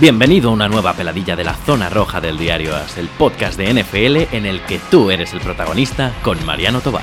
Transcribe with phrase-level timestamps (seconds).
[0.00, 3.74] Bienvenido a una nueva peladilla de la zona roja del diario As, el podcast de
[3.74, 7.02] NFL en el que tú eres el protagonista con Mariano Tobar.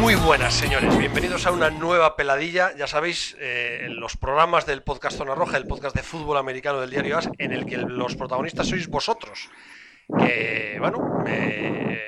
[0.00, 0.96] Muy buenas, señores.
[0.96, 2.74] Bienvenidos a una nueva peladilla.
[2.74, 6.88] Ya sabéis, eh, los programas del podcast Zona Roja, el podcast de fútbol americano del
[6.88, 9.50] diario AS, en el que los protagonistas sois vosotros.
[10.18, 12.00] Que, bueno, me,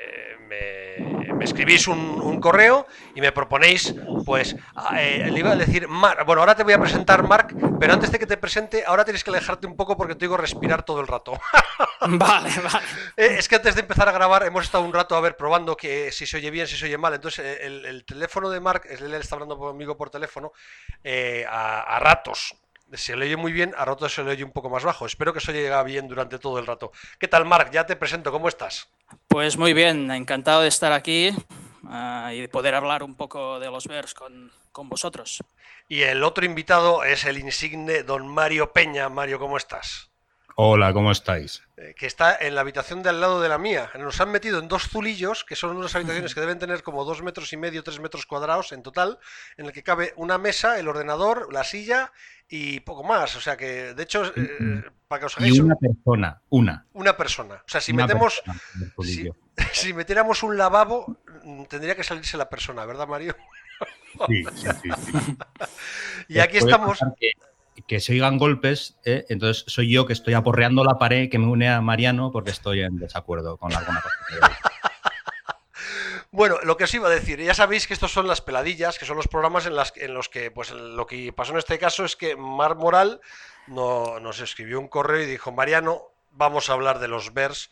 [0.99, 3.95] me- me escribís un, un correo y me proponéis,
[4.25, 4.55] pues,
[4.97, 8.11] eh, le iba a decir, Mar, bueno, ahora te voy a presentar, Marc, pero antes
[8.11, 11.01] de que te presente, ahora tienes que alejarte un poco porque te digo respirar todo
[11.01, 11.33] el rato.
[12.01, 12.85] Vale, vale.
[13.15, 15.77] Eh, es que antes de empezar a grabar hemos estado un rato a ver probando
[15.77, 17.13] que si se oye bien, si se oye mal.
[17.13, 20.51] Entonces eh, el, el teléfono de Mark, él está hablando conmigo por teléfono,
[21.03, 22.55] eh, a, a ratos
[22.93, 25.05] se le oye muy bien, a ratos se le oye un poco más bajo.
[25.05, 26.91] Espero que se oiga bien durante todo el rato.
[27.19, 27.71] ¿Qué tal, Mark?
[27.71, 28.89] Ya te presento, ¿cómo estás?
[29.27, 31.31] Pues muy bien, encantado de estar aquí
[31.87, 35.43] ah, y de poder hablar un poco de los Bears con, con vosotros.
[35.87, 39.09] Y el otro invitado es el insigne don Mario Peña.
[39.09, 40.10] Mario, ¿cómo estás?
[40.55, 41.63] Hola, ¿cómo estáis?
[41.77, 43.89] Eh, que está en la habitación de al lado de la mía.
[43.97, 47.21] Nos han metido en dos zulillos, que son unas habitaciones que deben tener como dos
[47.23, 49.19] metros y medio, tres metros cuadrados en total,
[49.57, 52.11] en el que cabe una mesa, el ordenador, la silla
[52.49, 53.35] y poco más.
[53.35, 56.85] O sea que, de hecho, eh, para que os hagáis Y un- una persona, una.
[56.93, 57.55] una persona.
[57.55, 58.41] O sea, si Una metemos,
[59.73, 63.35] si, metiéramos un lavabo, mm, tendría que salirse la persona, ¿verdad, Mario?
[64.27, 65.37] Sí, sí, sí, sí.
[66.27, 66.99] Y aquí estamos.
[67.19, 67.31] Que,
[67.87, 69.25] que se oigan golpes, ¿eh?
[69.29, 72.81] entonces soy yo que estoy aporreando la pared que me une a Mariano porque estoy
[72.81, 74.59] en desacuerdo con alguna cosa.
[76.33, 79.05] Bueno, lo que os iba a decir, ya sabéis que estos son las peladillas, que
[79.05, 82.15] son los programas en, en los que, pues lo que pasó en este caso es
[82.15, 83.19] que Mar Moral
[83.67, 87.69] no- nos escribió un correo y dijo, Mariano, vamos a hablar de los Bears,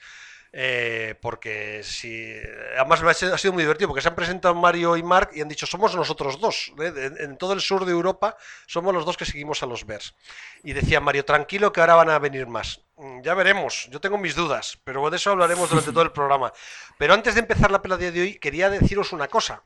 [0.51, 2.35] eh, porque si...
[2.77, 5.65] Además ha sido, muy divertido, porque se han presentado Mario y Mark y han dicho,
[5.65, 7.11] somos nosotros dos, ¿eh?
[7.19, 10.15] en, todo el sur de Europa somos los dos que seguimos a los Bears.
[10.63, 12.81] Y decía Mario, tranquilo que ahora van a venir más.
[12.97, 16.51] Mm, Ya veremos, yo tengo mis dudas, pero de eso hablaremos durante todo el programa.
[16.97, 19.63] Pero antes de empezar la peladilla de hoy, quería deciros una cosa.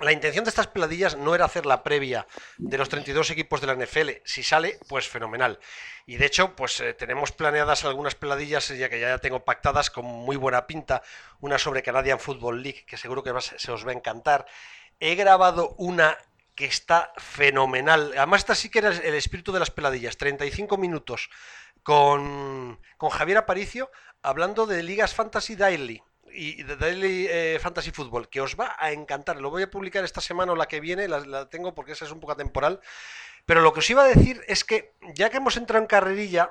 [0.00, 2.26] La intención de estas peladillas no era hacer la previa
[2.58, 4.10] de los 32 equipos de la NFL.
[4.24, 5.60] Si sale, pues fenomenal.
[6.04, 10.04] Y de hecho, pues eh, tenemos planeadas algunas peladillas, ya que ya tengo pactadas con
[10.04, 11.02] muy buena pinta.
[11.40, 14.46] Una sobre Canadian Football League, que seguro que se os va a encantar.
[14.98, 16.18] He grabado una
[16.56, 18.12] que está fenomenal.
[18.16, 20.16] Además, esta sí que era el espíritu de las peladillas.
[20.16, 21.30] 35 minutos
[21.84, 23.90] con, con Javier Aparicio
[24.22, 26.02] hablando de ligas fantasy daily
[26.34, 29.40] y de Daily eh, Fantasy Football, que os va a encantar.
[29.40, 32.04] Lo voy a publicar esta semana o la que viene, la, la tengo porque esa
[32.04, 32.80] es un poco temporal.
[33.46, 36.50] Pero lo que os iba a decir es que, ya que hemos entrado en carrerilla,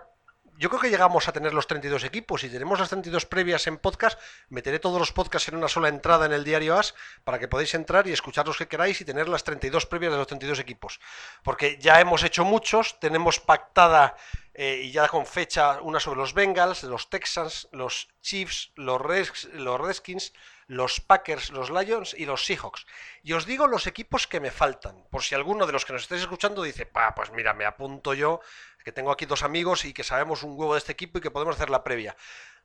[0.57, 3.77] yo creo que llegamos a tener los 32 equipos y tenemos las 32 previas en
[3.77, 4.19] podcast.
[4.49, 6.93] Meteré todos los podcasts en una sola entrada en el diario AS
[7.23, 10.19] para que podáis entrar y escuchar los que queráis y tener las 32 previas de
[10.19, 10.99] los 32 equipos.
[11.43, 14.15] Porque ya hemos hecho muchos, tenemos pactada
[14.53, 19.45] eh, y ya con fecha una sobre los Bengals, los Texans, los Chiefs, los, Res-
[19.53, 20.33] los Redskins,
[20.67, 22.85] los Packers, los Lions y los Seahawks.
[23.23, 26.03] Y os digo los equipos que me faltan, por si alguno de los que nos
[26.03, 28.39] estáis escuchando dice, pa, pues mira, me apunto yo,
[28.83, 31.31] que tengo aquí dos amigos y que sabemos un huevo de este equipo y que
[31.31, 32.15] podemos hacer la previa.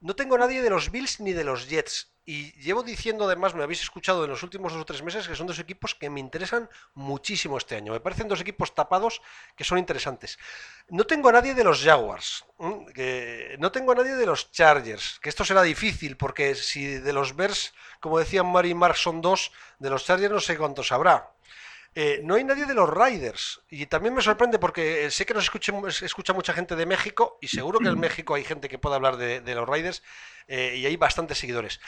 [0.00, 2.12] No tengo nadie de los Bills ni de los Jets.
[2.24, 5.34] Y llevo diciendo, además, me habéis escuchado en los últimos dos o tres meses, que
[5.34, 7.92] son dos equipos que me interesan muchísimo este año.
[7.92, 9.22] Me parecen dos equipos tapados
[9.56, 10.38] que son interesantes.
[10.90, 12.44] No tengo a nadie de los Jaguars.
[13.58, 15.18] no tengo a nadie de los Chargers.
[15.20, 19.22] Que esto será difícil, porque si de los Bears, como decían Mari y Mark, son
[19.22, 21.32] dos, de los Chargers no sé cuántos habrá.
[22.00, 23.60] Eh, no hay nadie de los Riders.
[23.70, 27.38] Y también me sorprende porque eh, sé que nos escuche- escucha mucha gente de México
[27.40, 30.04] y seguro que en México hay gente que pueda hablar de, los Riders
[30.46, 31.80] eh, y hay bastantes seguidores.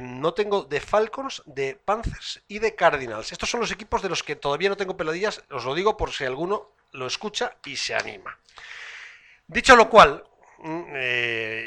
[0.00, 3.30] No tengo de Falcons, de Panthers y de Cardinals.
[3.30, 5.44] Estos son los equipos de los que todavía no tengo peladillas.
[5.50, 8.38] Os lo digo por si alguno lo escucha y se anima.
[9.46, 10.24] Dicho lo cual,
[10.60, 10.94] mm,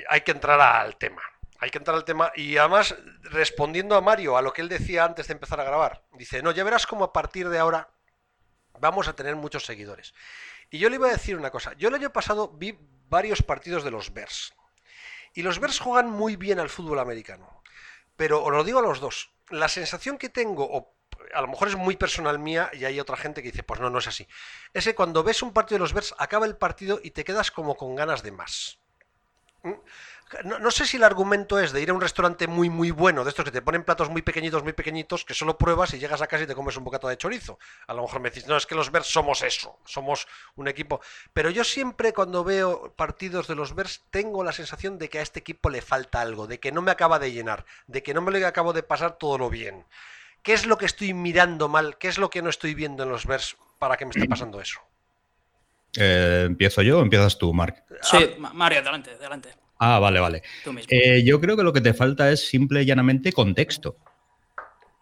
[0.10, 1.22] hay que entrar al tema.
[1.60, 5.06] Hay que entrar al tema y además respondiendo a Mario a lo que él decía
[5.06, 6.04] antes de empezar a grabar.
[6.14, 7.90] Dice, no, ya verás como a partir de ahora
[8.80, 10.14] vamos a tener muchos seguidores.
[10.70, 11.74] Y yo le iba a decir una cosa.
[11.74, 14.54] Yo el año pasado vi varios partidos de los Bears.
[15.34, 17.62] Y los Bears juegan muy bien al fútbol americano.
[18.16, 19.32] Pero os lo digo a los dos.
[19.50, 20.96] La sensación que tengo, o
[21.34, 23.90] a lo mejor es muy personal mía y hay otra gente que dice, pues no,
[23.90, 24.28] no es así.
[24.74, 27.52] Es que cuando ves un partido de los Bears, acaba el partido y te quedas
[27.52, 28.80] como con ganas de más.
[29.64, 29.74] ¿Mm?
[30.44, 33.30] No, sé si el argumento es de ir a un restaurante muy, muy bueno, de
[33.30, 36.28] estos que te ponen platos muy pequeñitos, muy pequeñitos, que solo pruebas y llegas a
[36.28, 37.60] casa y te comes un bocado de chorizo.
[37.86, 41.00] A lo mejor me decís, no, es que los Bears somos eso, somos un equipo.
[41.34, 45.22] Pero yo siempre cuando veo partidos de los Bears tengo la sensación de que a
[45.22, 48.22] este equipo le falta algo, de que no me acaba de llenar, de que no
[48.22, 49.86] me le acabo de pasar todo lo bien.
[50.42, 51.98] ¿Qué es lo que estoy mirando mal?
[51.98, 54.60] ¿Qué es lo que no estoy viendo en los Bears para que me esté pasando
[54.60, 54.80] eso?
[55.98, 57.84] Eh, ¿Empiezo yo o empiezas tú, Mark?
[58.02, 59.65] Sí, Mario, adelante, adelante.
[59.78, 60.42] Ah, vale, vale.
[60.90, 63.98] Eh, yo creo que lo que te falta es simple y llanamente contexto.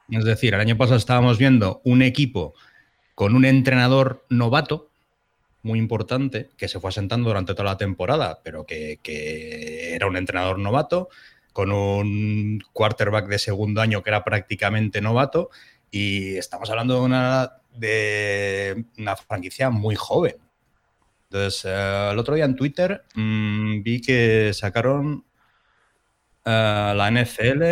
[0.09, 2.53] Es decir, el año pasado estábamos viendo un equipo
[3.15, 4.89] con un entrenador novato,
[5.61, 8.99] muy importante, que se fue asentando durante toda la temporada, pero que,
[9.95, 11.09] era un entrenador novato,
[11.53, 15.49] con un quarterback de segundo año que era prácticamente novato,
[15.91, 20.35] y estamos hablando de una, de una franquicia muy joven.
[21.33, 25.25] Entonces, eh, el otro día en Twitter mm, vi que sacaron
[26.45, 27.63] eh, la NFL,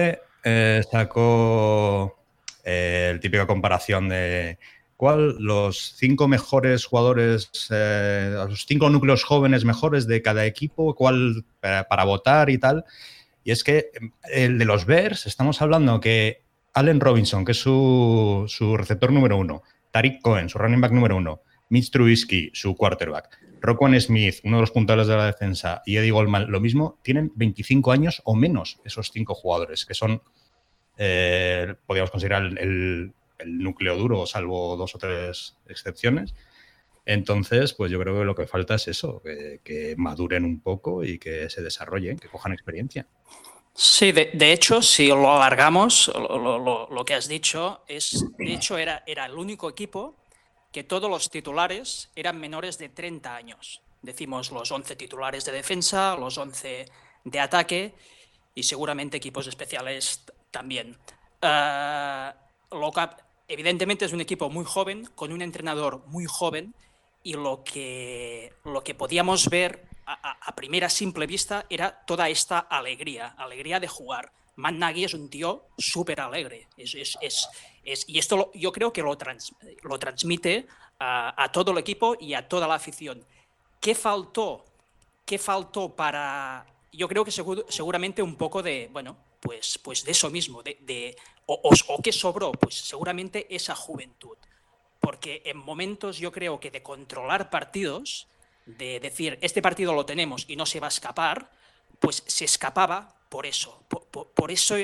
[0.43, 2.17] eh, sacó
[2.63, 4.57] el típica comparación de
[4.97, 12.03] cuál los cinco mejores jugadores, los cinco núcleos jóvenes mejores de cada equipo, cuál para
[12.03, 12.83] votar y tal.
[13.43, 13.91] Y es que
[14.31, 16.41] el de los Bears, estamos hablando que
[16.73, 19.61] Allen Robinson, que es su, su receptor número uno,
[19.91, 24.61] Tariq Cohen, su running back número uno, Mitch Trubisky, su quarterback, Roquan Smith, uno de
[24.61, 28.79] los puntales de la defensa, y Eddie Goldman, lo mismo, tienen 25 años o menos
[28.83, 30.21] esos cinco jugadores, que son,
[30.97, 33.13] eh, podríamos considerar el,
[33.43, 36.35] núcleo duro, salvo dos o tres excepciones.
[37.05, 41.17] Entonces, pues yo creo que lo que falta es eso, que, maduren un poco y
[41.17, 43.07] que se desarrollen, que cojan experiencia.
[43.73, 49.03] Sí, de, hecho, si lo alargamos, lo, lo, que has dicho, es, de hecho, era,
[49.07, 50.20] era el único equipo
[50.71, 53.81] que todos los titulares eran menores de 30 años.
[54.01, 56.85] Decimos los 11 titulares de defensa, los 11
[57.23, 57.93] de ataque
[58.55, 60.97] y seguramente equipos especiales también.
[61.43, 62.33] Uh,
[63.47, 66.73] evidentemente es un equipo muy joven, con un entrenador muy joven
[67.23, 73.27] y lo que, lo que podíamos ver a, primera simple vista era toda esta alegría,
[73.37, 74.31] alegría de jugar.
[74.55, 76.67] Matt Nagy es un tío súper alegre.
[76.75, 77.47] Es, es, es,
[77.83, 79.17] y esto yo creo que lo,
[79.83, 80.67] lo transmite
[80.99, 83.25] a, todo el equipo y a toda la afición.
[83.79, 84.65] ¿Qué faltó?
[85.25, 86.65] ¿Qué faltó para.?
[86.91, 91.15] Yo creo que seguramente un poco de, bueno, pues, pues de eso mismo, de, de
[91.45, 94.37] o, o, qué sobró, pues seguramente esa juventud.
[94.99, 98.27] Porque en momentos yo creo que de controlar partidos,
[98.65, 101.49] de decir, este partido lo tenemos y no se va a escapar,
[101.99, 103.83] pues se escapaba por eso.
[103.87, 104.75] Por, eso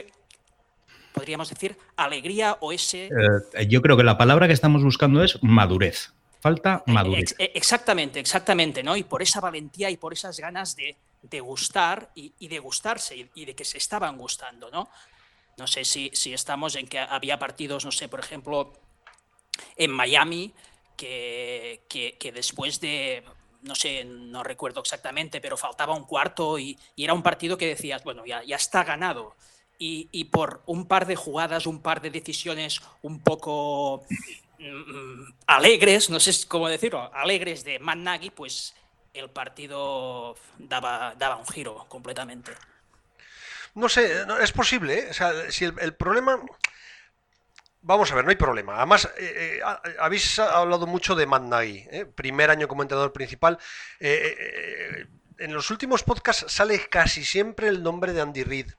[1.17, 3.07] podríamos decir alegría o ese...
[3.53, 6.13] Eh, yo creo que la palabra que estamos buscando es madurez.
[6.39, 7.35] Falta eh, madurez.
[7.37, 8.95] exactamente, exactamente, ¿no?
[8.95, 10.95] Y por esa valentía y por esas ganas de,
[11.39, 14.89] gustar y, de gustarse y, de que se estaban gustando, ¿no?
[15.57, 18.73] No sé si, si estamos en que había partidos, no sé, por ejemplo,
[19.75, 20.53] en Miami,
[20.95, 23.23] que, que después de
[23.61, 28.03] no sé, no recuerdo exactamente, pero faltaba un cuarto y, era un partido que decías,
[28.03, 29.35] bueno, ya, ya está ganado.
[29.79, 34.05] Y, por un par de jugadas, un par de decisiones un poco
[34.57, 38.73] mm, alegres, no sé cómo decirlo, alegres de Matt Nagy, pues
[39.13, 42.53] el partido daba, daba un giro completamente.
[43.75, 44.99] No sé, es posible.
[44.99, 45.07] ¿eh?
[45.11, 46.41] O sea, si el problema
[47.87, 48.75] Vamos a ver, no hay problema.
[48.75, 52.05] Además, eh, eh, habéis hablado mucho de Matt ¿eh?
[52.05, 53.57] primer año como entrenador principal.
[53.99, 58.71] en los últimos podcasts sale casi siempre el nombre de Andy Reid.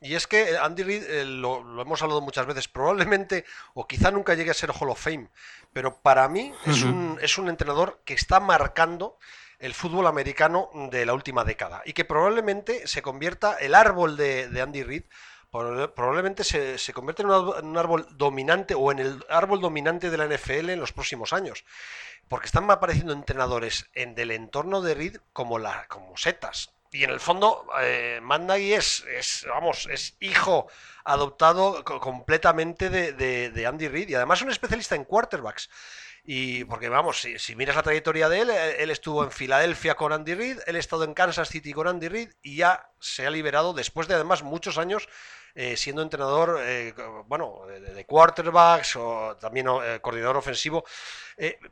[0.00, 4.50] Y es que Andy Reid, lo, hemos hablado muchas veces, probablemente o quizá nunca llegue
[4.50, 5.30] a ser Hall of Fame,
[5.72, 9.18] pero para mí es, un, es un entrenador que está marcando
[9.58, 14.48] el fútbol americano de la última década y que probablemente se convierta el árbol de,
[14.48, 15.04] de Andy Reid
[15.94, 20.26] probablemente se, se convierte en un árbol dominante o en el árbol dominante de la
[20.26, 21.64] NFL en los próximos años.
[22.28, 26.75] Porque están apareciendo entrenadores en del entorno de Reed como, la, como setas.
[26.92, 28.20] Y en el fondo, eh,
[28.56, 30.68] es, es, vamos, es hijo
[31.04, 35.68] adoptado completamente de, Andy Reid y además un especialista en quarterbacks.
[36.28, 39.94] Y porque vamos, si, si, miras la trayectoria de él, eh, él estuvo en Filadelfia
[39.94, 43.26] con Andy Reid, él ha estado en Kansas City con Andy Reid y ya se
[43.26, 45.08] ha liberado después de además muchos años
[45.58, 46.92] eh, siendo entrenador, eh,
[47.28, 50.84] bueno, de, quarterbacks o también eh, coordinador ofensivo.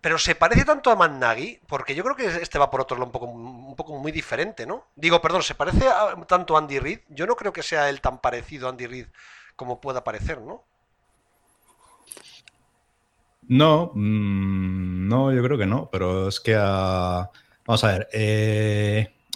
[0.01, 3.07] pero se parece tanto a Nagy, porque yo creo que este va por otro lado
[3.07, 4.87] un poco, muy diferente, ¿no?
[4.97, 5.85] Digo, perdón, se parece
[6.27, 7.01] tanto a Andy Reid.
[7.11, 9.07] Yo no creo que sea él tan parecido a Andy Reid
[9.55, 10.65] como pueda parecer, ¿no?
[13.47, 16.55] No, mm, no, yo creo que no, pero es que
[17.67, 18.09] Vamos a ver,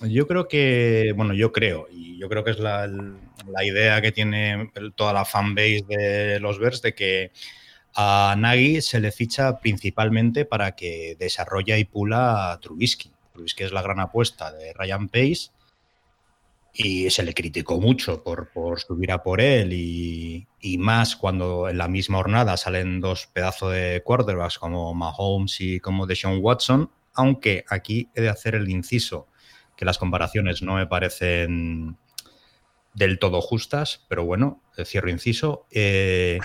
[0.02, 2.88] yo creo que, bueno, yo creo, y yo creo que es la,
[3.64, 7.32] idea que tiene toda la fanbase de los Bears de que
[7.94, 13.10] a Nagy se le ficha principalmente para que desarrolle y pula a Trubisky.
[13.32, 15.50] Trubisky es la gran apuesta de Ryan Pace
[16.72, 20.46] y se le criticó mucho por, subir a por él y,
[20.78, 26.06] más cuando en la misma jornada salen dos pedazos de quarterbacks como Mahomes y como
[26.06, 29.27] Deshaun Watson, aunque aquí he de hacer el inciso
[29.78, 31.96] que las comparaciones no me parecen
[32.94, 36.40] del todo justas, pero bueno, cierro inciso, eh,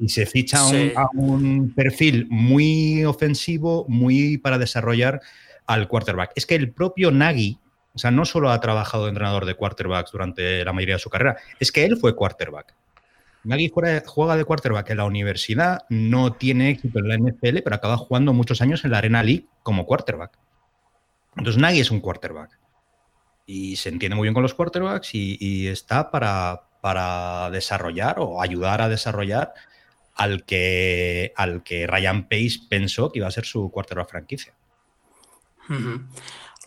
[0.00, 0.60] y, se ficha
[0.94, 5.20] a un perfil muy ofensivo, muy para desarrollar
[5.66, 6.30] al quarterback.
[6.36, 7.58] Es que el propio Nagy,
[7.94, 11.10] o sea, no solo ha trabajado de entrenador de quarterbacks durante la mayoría de su
[11.10, 12.76] carrera, es que él fue quarterback.
[13.42, 13.72] Nagy
[14.06, 18.32] juega de quarterback en la universidad, no tiene éxito en la NFL, pero acaba jugando
[18.32, 20.38] muchos años en la Arena League como quarterback.
[21.36, 22.58] Entonces Nagy es un quarterback.
[23.46, 28.80] Y se entiende muy bien con los quarterbacks y, está para, para, desarrollar o ayudar
[28.80, 29.54] a desarrollar
[30.14, 34.54] al que, al que Ryan Pace pensó que iba a ser su quarterback franquicia.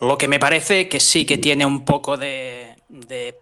[0.00, 2.76] Lo que me parece que sí que tiene un poco de,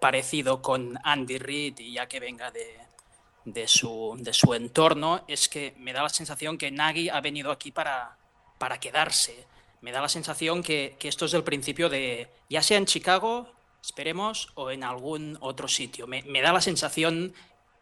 [0.00, 6.02] parecido con Andy Reid, y ya que venga de, su, entorno, es que me da
[6.02, 8.16] la sensación que Nagy ha venido aquí para,
[8.58, 9.46] para quedarse.
[9.82, 14.52] Me da la sensación que, esto es el principio de, ya sea en Chicago, esperemos,
[14.54, 16.06] o en algún otro sitio.
[16.06, 17.34] Me, da la sensación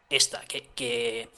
[0.08, 1.28] esta, que,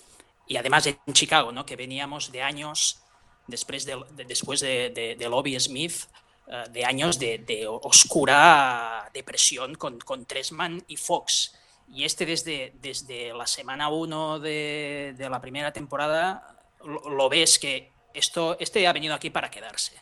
[0.46, 1.66] y además en Chicago, ¿no?
[1.66, 3.02] que veníamos de años
[3.48, 6.04] después de, después de, Lobby Smith,
[6.46, 11.58] eh, de años de, oscura depresión con, con Tresman y Fox.
[11.88, 18.56] Y este desde, desde la semana 1 de, la primera temporada lo, ves que esto,
[18.60, 20.00] este ha venido aquí para quedarse.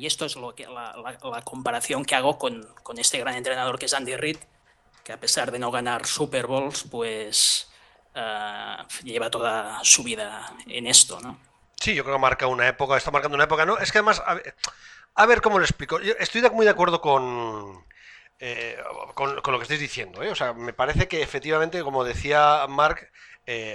[0.00, 3.84] Y esto es lo que, la, comparación que hago con, con, este gran entrenador que
[3.84, 4.38] es Andy Reid,
[5.04, 7.70] que a pesar de no ganar Super Bowls, pues
[8.14, 11.38] eh, lleva toda su vida en esto, ¿no?
[11.78, 13.76] Sí, yo creo que marca una época, está marcando una época, ¿no?
[13.76, 14.22] Es que además,
[15.14, 15.98] a ver cómo lo explico.
[15.98, 17.02] estoy muy de acuerdo
[18.38, 18.78] eh,
[19.12, 20.22] con, con, lo que estáis diciendo.
[20.22, 20.30] ¿eh?
[20.30, 23.12] O sea, me parece que efectivamente, como decía Mark,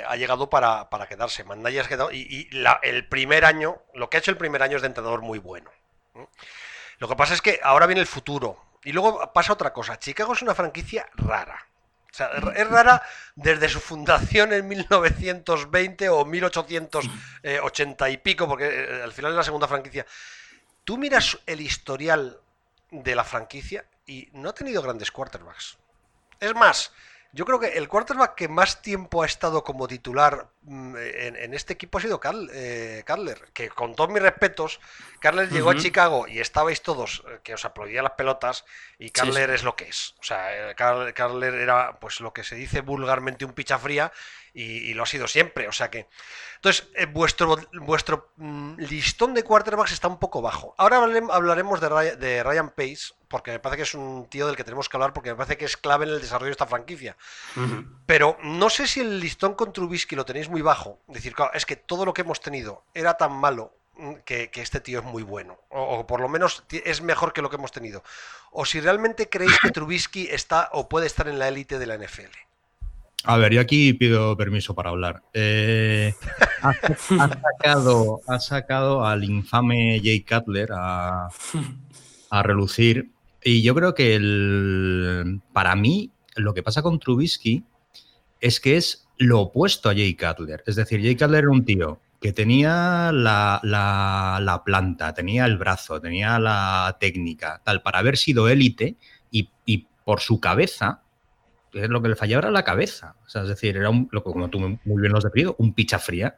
[0.08, 1.44] ha llegado para, quedarse.
[1.44, 2.12] Mandaya ha quedado.
[2.12, 2.50] Y,
[2.82, 5.70] el primer año, lo que ha hecho el primer año es de entrenador muy bueno.
[6.98, 8.64] Lo que pasa es que ahora viene el futuro.
[8.84, 9.98] Y luego pasa otra cosa.
[10.00, 11.68] Chicago es una franquicia rara.
[12.12, 13.02] O sea, es rara
[13.36, 19.68] desde su fundación en 1920 o 1880 y pico, porque al final es la segunda
[19.68, 20.06] franquicia.
[20.86, 22.40] Tú miras el historial
[22.92, 25.78] de la franquicia y no ha tenido grandes quarterbacks.
[26.40, 26.94] Es más,
[27.34, 31.74] yo creo que el quarterback que más tiempo ha estado como titular mm, en, este
[31.74, 33.04] equipo ha sido Carl, eh,
[33.54, 34.80] que con todos mis respetos,
[35.20, 38.66] Carler llegó a Chicago y estabais todos eh, que os aplaudía las pelotas
[39.00, 40.14] y Carler es lo que es.
[40.20, 44.12] O sea, eh, Carler era pues lo que se dice vulgarmente un picha fría
[44.56, 45.68] y, lo ha sido siempre.
[45.68, 46.08] O sea que.
[46.56, 50.74] Entonces, eh, vuestro, vuestro mm, listón de quarterbacks está un poco bajo.
[50.78, 54.56] Ahora hablaremos de Ryan, de Ryan, Pace, porque me parece que es un tío del
[54.56, 56.66] que tenemos que hablar, porque me parece que es clave en el desarrollo de esta
[56.66, 57.18] franquicia.
[58.06, 61.00] Pero no sé si el listón con Trubisky lo tenéis muy bajo.
[61.08, 64.50] Es decir, claro, es que todo lo que hemos tenido era tan malo mm, que,
[64.56, 65.60] este tío es muy bueno.
[65.70, 68.04] O, por lo menos es mejor que lo que hemos tenido.
[68.52, 71.98] O si realmente creéis que Trubisky está o puede estar en la élite de la
[71.98, 72.32] NFL.
[73.28, 75.24] A ver, yo aquí pido permiso para hablar.
[75.34, 76.14] Eh,
[76.62, 81.30] ha, sacado, ha, sacado, al infame Jay Cutler a,
[82.44, 83.10] relucir.
[83.44, 87.64] Y yo creo que el, para mí lo que pasa con Trubisky
[88.42, 90.64] es que es lo opuesto a Jay Cutler.
[90.66, 96.02] Es decir, Jay Cutler era un tío que tenía la, la, planta, tenía el brazo,
[96.02, 98.96] tenía la técnica, tal, para haber sido élite
[99.32, 101.02] y, y por su cabeza
[101.76, 103.16] lo que le fallaba era la cabeza.
[103.26, 106.00] O sea, es decir, era un, como tú muy bien lo has definido, un picha
[106.00, 106.38] fría.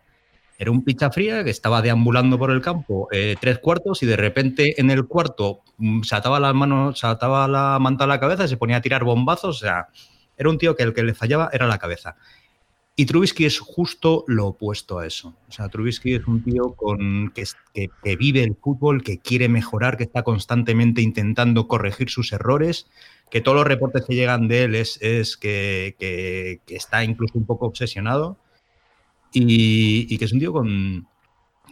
[0.58, 4.16] Era un picha fría que estaba deambulando por el campo eh, tres cuartos y de
[4.16, 8.20] repente en el cuarto mm, se ataba las manos, se ataba la manta a la
[8.20, 9.58] cabeza y se ponía a tirar bombazos.
[9.58, 9.90] O sea,
[10.36, 12.16] era un tío que el que le fallaba era la cabeza.
[13.00, 15.36] Y Trubisky es justo lo opuesto a eso.
[15.48, 17.46] O sea, Trubisky es un tío con, que,
[18.18, 22.88] vive el fútbol, que quiere mejorar, que está constantemente intentando corregir sus errores,
[23.30, 24.98] que todos los reportes que llegan de él es,
[25.38, 28.40] que, está incluso un poco obsesionado
[29.32, 31.08] y, que es un tío con,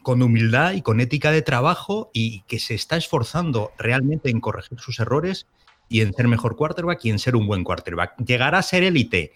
[0.04, 4.80] con, humildad y con ética de trabajo y que se está esforzando realmente en corregir
[4.80, 5.48] sus errores
[5.90, 8.14] y en ser mejor quarterback y en ser un buen quarterback.
[8.24, 9.34] ¿Llegará a ser élite?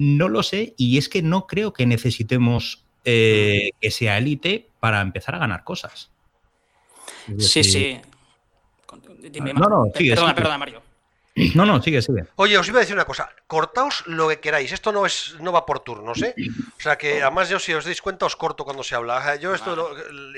[0.00, 5.02] No lo sé y es que no creo que necesitemos eh, que sea élite para
[5.02, 6.10] empezar a ganar cosas.
[7.38, 8.00] sí, sí.
[9.54, 10.89] no, no, sigue, perdona, perdona, Mario.
[11.54, 12.26] No, no, sigue, sigue.
[12.36, 13.30] Oye, os iba a decir una cosa.
[13.46, 14.72] Cortaos lo que queráis.
[14.72, 16.34] Esto no es no va por turnos, ¿eh?
[16.76, 19.36] O sea que además yo si os dais cuenta os corto cuando se habla.
[19.36, 19.90] Yo esto lo,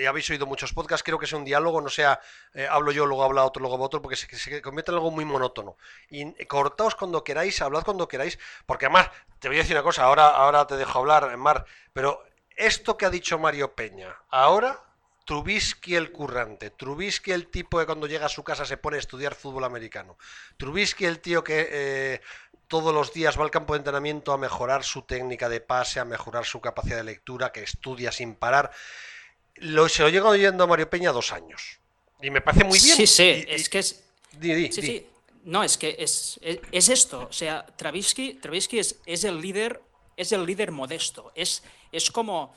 [0.09, 2.21] habéis oído muchos podcasts, creo que es un diálogo, no sea
[2.55, 5.25] eh, hablo yo, luego habla otro, luego otro, porque se, se, convierte en algo muy
[5.25, 5.77] monótono.
[6.11, 10.05] Y cortaos cuando queráis, hablad cuando queráis, porque además te voy a decir una cosa,
[10.05, 12.23] ahora, ahora te dejo hablar, Mar, pero
[12.57, 14.81] esto que ha dicho Mario Peña, ahora
[15.25, 19.01] Trubisky el currante, Trubisky el tipo que cuando llega a su casa se pone a
[19.01, 20.19] estudiar fútbol americano,
[20.57, 22.21] Trubisky el tío que eh,
[22.73, 26.05] todos los días va al campo de entrenamiento a mejorar su técnica de pase, a
[26.05, 28.71] mejorar su capacidad de lectura, que estudia sin parar.
[29.57, 31.79] Lo, se lo llego oyendo a Mario Peña dos años.
[32.23, 32.97] Y me parece muy bien.
[32.97, 34.03] Sí, sí, es que es...
[34.41, 35.07] sí, sí.
[35.45, 37.27] No, es que es, es, esto.
[37.29, 39.83] O sea, Trubisky, Trubisky es, es, el líder,
[40.17, 41.31] es el líder modesto.
[41.35, 42.55] Es, es como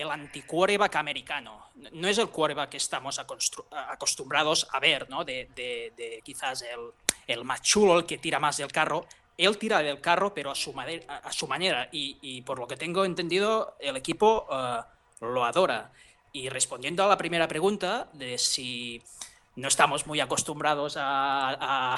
[0.00, 1.70] el anti-quarterback americano.
[1.92, 5.24] No es el quarterback que estamos acostumbrados a ver, ¿no?
[5.24, 6.90] De, quizás el,
[7.26, 9.06] el, más el que tira más del carro.
[9.36, 11.88] Él tira del carro, pero a su, a su manera.
[11.92, 14.80] Y, por lo que tengo entendido, el equipo eh,
[15.20, 15.92] lo adora.
[16.32, 19.02] Y respondiendo a la primera pregunta de si
[19.56, 21.96] no estamos muy acostumbrados a,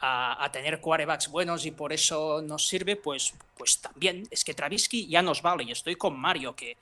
[0.00, 5.06] a, tener quarterbacks buenos y por eso nos sirve, pues, pues también es que Travisky
[5.06, 5.64] ya nos vale.
[5.64, 6.76] Y estoy con Mario, que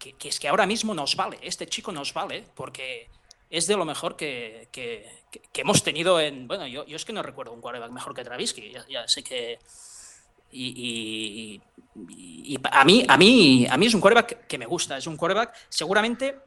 [0.00, 3.08] que, es que ahora mismo nos vale, este chico nos vale, porque
[3.50, 4.68] es de lo mejor que,
[5.54, 6.48] hemos tenido en...
[6.48, 9.58] Bueno, yo, yo, es que no recuerdo un quarterback mejor que Travisky, ya, sé que...
[10.52, 11.60] Y,
[12.72, 15.54] a, mí, a, mí, a mí es un quarterback que me gusta, es un quarterback
[15.68, 16.40] seguramente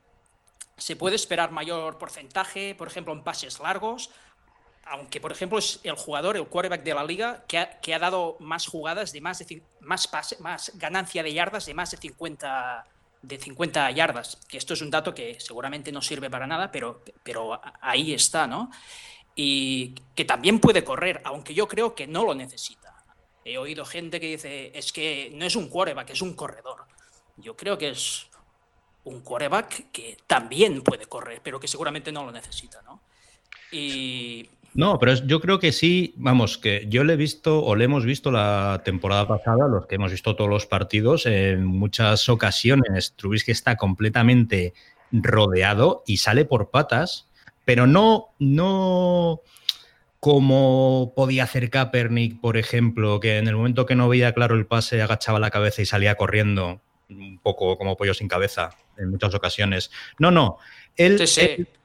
[0.76, 4.10] se puede esperar mayor porcentaje, por ejemplo, en pases largos,
[4.86, 8.00] aunque por ejemplo es el jugador, el quarterback de la liga, que ha, que ha
[8.00, 11.98] dado más jugadas de más de más pase, más ganancia de yardas de más de
[11.98, 12.86] 50
[13.24, 17.02] de 50 yardas, que esto es un dato que seguramente no sirve para nada, pero,
[17.24, 18.70] pero ahí está, ¿no?
[19.34, 22.94] Y que también puede correr, aunque yo creo que no lo necesita.
[23.46, 26.86] He oído gente que dice, es que no es un quarterback, es un corredor.
[27.38, 28.28] Yo creo que es
[29.06, 33.02] un quarterback que también puede correr, pero que seguramente no lo necesita, ¿no?
[33.72, 37.86] Y no, pero yo creo que sí, vamos, que yo le he visto o le
[37.86, 43.14] hemos visto la temporada pasada, los que hemos visto todos los partidos, en muchas ocasiones
[43.16, 44.74] Trubisky está completamente
[45.12, 47.30] rodeado y sale por patas,
[47.66, 49.42] pero no, no
[50.20, 54.66] como podía hacer Kaepernick, por ejemplo, que en el momento que no veía claro el
[54.66, 59.36] pase agachaba la cabeza y salía corriendo, un poco como pollo sin cabeza en muchas
[59.36, 59.92] ocasiones.
[60.18, 60.58] No, no,
[60.96, 61.20] él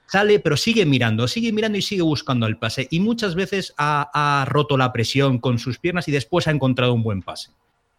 [0.09, 2.89] sale, pero sigue mirando, sigue mirando y sigue buscando el pase.
[2.91, 7.03] Y muchas veces ha, roto la presión con sus piernas y después ha encontrado un
[7.03, 7.51] buen pase.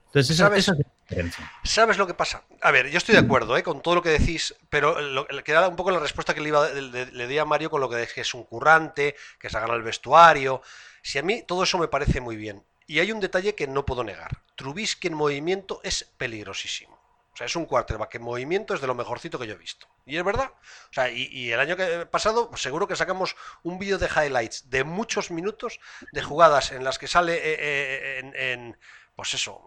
[0.07, 0.67] Entonces, esa, ¿Sabes?
[0.67, 1.51] es la diferencia.
[1.63, 2.43] ¿Sabes lo que pasa?
[2.61, 3.61] A ver, yo estoy de acuerdo ¿eh?
[3.61, 6.49] con todo lo que decís, pero lo, que da un poco la respuesta que le,
[6.49, 9.57] iba, le, di a Mario con lo que decís que es un currante, que se
[9.57, 10.63] ha ganado el vestuario.
[11.03, 12.63] Si a mí todo eso me parece muy bien.
[12.87, 14.41] Y hay un detalle que no puedo negar.
[14.55, 16.95] Trubisky en movimiento es peligrosísimo.
[17.31, 19.87] O sea, es un quarterback en movimiento, es de lo mejorcito que yo he visto.
[20.05, 20.51] Y es verdad.
[20.89, 24.83] O sea, y, el año que, pasado, seguro que sacamos un vídeo de highlights de
[24.83, 25.79] muchos minutos
[26.11, 28.77] de jugadas en las que sale eh, eh, en,
[29.15, 29.61] pues eso,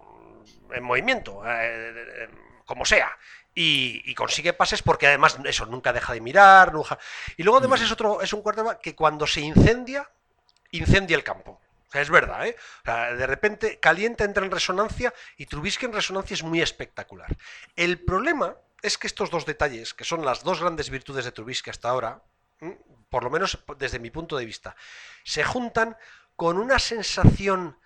[0.72, 2.28] en movimiento, eh,
[2.64, 3.16] como sea.
[3.54, 6.98] Y, consigue pases porque además eso nunca deja de mirar, nunca...
[7.36, 7.84] y luego además mm.
[7.84, 10.10] es otro, es un quarterback que cuando se incendia,
[10.70, 11.60] incendia el campo
[12.00, 12.56] es verdad, ¿eh?
[12.84, 17.36] de repente calienta, entra en resonancia y Trubisky en resonancia es muy espectacular.
[17.76, 21.70] El problema es que estos dos detalles, que son las dos grandes virtudes de Trubisky
[21.70, 22.22] hasta ahora,
[23.08, 24.76] por lo menos desde mi punto de vista,
[25.24, 25.96] se juntan
[26.36, 27.78] con una sensación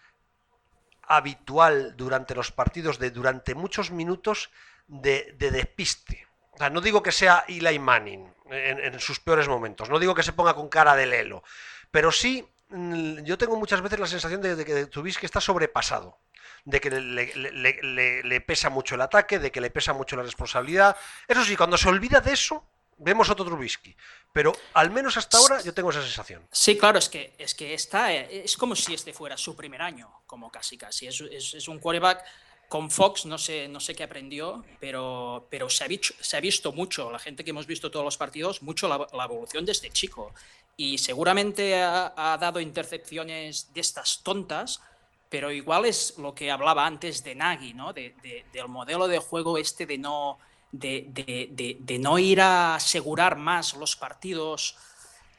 [1.02, 4.50] habitual durante los partidos de durante muchos minutos
[4.88, 6.26] de, despiste.
[6.72, 10.32] no digo que sea Eli Manning en, en, sus peores momentos, no digo que se
[10.32, 11.44] ponga con cara de lelo,
[11.90, 16.18] pero sí yo tengo muchas veces la sensación de, que Trubisky está sobrepasado,
[16.64, 20.96] de que le, pesa mucho el ataque, de que le pesa mucho la responsabilidad.
[21.29, 22.64] Eso sí, cuando se olvida de eso,
[22.98, 23.94] vemos otro Trubisky.
[24.33, 26.46] Pero al menos hasta ahora yo tengo esa sensación.
[26.50, 30.11] Sí, claro, es que, es que está, es como si este fuera su primer año,
[30.26, 31.07] como casi casi.
[31.07, 32.24] Es, un quarterback
[32.68, 37.20] con Fox, no sé, no sé qué aprendió, pero, pero se, ha visto, mucho, la
[37.20, 40.35] gente que hemos visto todos los partidos, mucho la evolución de este chico
[40.76, 44.82] y seguramente ha, dado intercepciones de estas tontas,
[45.28, 47.92] pero igual es lo que hablaba antes de Nagy, ¿no?
[47.92, 48.14] De,
[48.52, 50.38] del modelo de juego este de no,
[50.70, 54.76] de, no ir a asegurar más los partidos,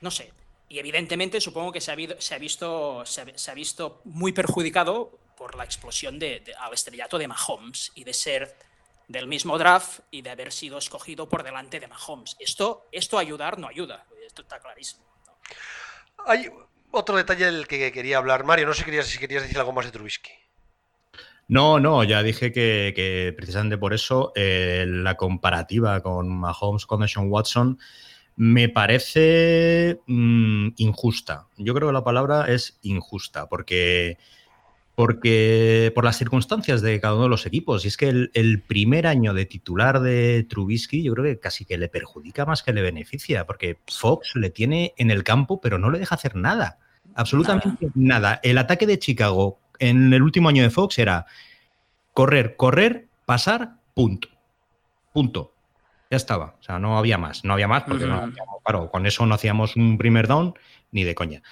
[0.01, 0.33] no sé.
[0.69, 5.55] Y evidentemente supongo que se ha, se ha, visto, se ha, visto muy perjudicado por
[5.55, 8.57] la explosión de, al estrellato de Mahomes y de ser
[9.07, 12.35] del mismo draft y de haber sido escogido por delante de Mahomes.
[12.39, 15.06] Esto, esto ayudar no ayuda, esto está clarísimo.
[16.25, 16.49] Hay
[16.91, 18.43] otro detalle del que quería hablar.
[18.43, 20.31] Mario, no sé si querías, decir algo más de Trubisky.
[21.47, 27.79] No, no, ya dije que, precisamente por eso eh, la comparativa con Mahomes, con Watson,
[28.35, 31.47] me parece mm, injusta.
[31.57, 34.17] Yo creo que la palabra es injusta, porque,
[34.97, 37.85] porque por las circunstancias de cada uno de los equipos.
[37.85, 41.77] Y es que el, primer año de titular de Trubisky, yo creo que casi que
[41.77, 45.91] le perjudica más que le beneficia, porque Fox le tiene en el campo, pero no
[45.91, 46.79] le deja hacer nada.
[47.13, 48.39] Absolutamente nada.
[48.41, 51.27] El ataque de Chicago en el último año de Fox era
[52.13, 54.29] correr, correr, pasar, punto.
[55.13, 55.53] Punto.
[56.09, 56.55] Ya estaba.
[56.59, 57.45] O sea, no había más.
[57.45, 58.07] No había más porque
[58.65, 60.55] claro, con eso no hacíamos un primer down
[60.89, 61.43] ni de coña.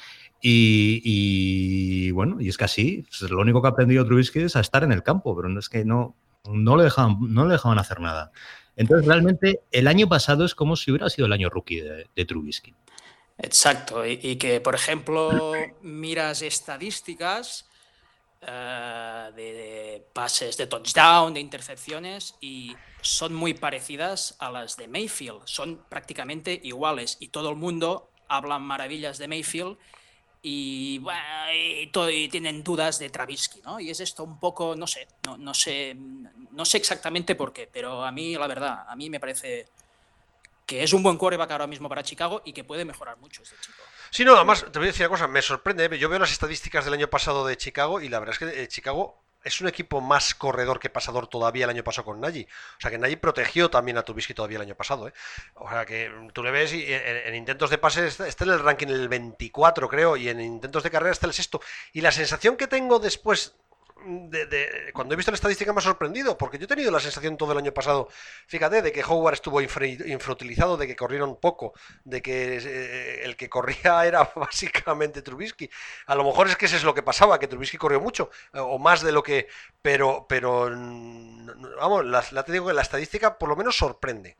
[0.47, 4.60] Y, bueno, y es que así, pues, lo único que ha aprendido Trubisky es a
[4.60, 7.79] estar en el campo, pero no es que no, no, le dejaban, no le dejaban
[7.79, 8.31] hacer nada.
[8.75, 12.75] Entonces, realmente, el año pasado es como si hubiera sido el año rookie de, Trubisky.
[13.39, 17.67] Exacto, y, que, por ejemplo, miras estadísticas
[18.41, 25.41] eh, de, pases de touchdown, de intercepciones, y son muy parecidas a las de Mayfield,
[25.45, 29.77] son prácticamente iguales, y todo el mundo habla maravillas de Mayfield
[30.47, 33.79] y, tienen dudas de Travisky, ¿no?
[33.79, 37.67] Y es esto un poco, no sé, no, no, sé, no sé exactamente por qué,
[37.71, 39.67] pero a mí, la verdad, a mí me parece
[40.65, 43.55] que es un buen quarterback ahora mismo para Chicago y que puede mejorar mucho este
[43.60, 43.77] chico.
[44.12, 45.86] Sí, no, además te voy a decir una cosa, me sorprende.
[45.86, 45.97] ¿eh?
[45.97, 48.67] Yo veo las estadísticas del año pasado de Chicago y la verdad es que eh,
[48.67, 52.43] Chicago es un equipo más corredor que pasador todavía el año pasado con Nagy.
[52.77, 55.08] O sea que Nagy protegió también a Trubisky todavía el año pasado.
[55.08, 55.13] ¿eh?
[55.53, 59.08] O sea que tú le ves en, intentos de pase está, en el ranking el
[59.08, 61.62] 24 creo y en intentos de carrera está el sexto.
[61.93, 63.55] Y la sensación que tengo después
[64.03, 67.38] de, cuando he visto la estadística me ha sorprendido, porque yo he tenido la sensación
[67.38, 68.10] todo el año pasado,
[68.47, 73.49] fíjate, de que Howard estuvo infrautilizado, de que corrieron poco, de que eh, el que
[73.49, 75.69] corría era básicamente Trubisky.
[76.08, 78.60] A lo mejor es que eso es lo que pasaba, que Trubisky corrió mucho, eh,
[78.60, 79.47] o más de lo que...
[79.81, 80.69] Pero, pero
[81.79, 84.38] vamos, la, te digo que la estadística por lo menos sorprende.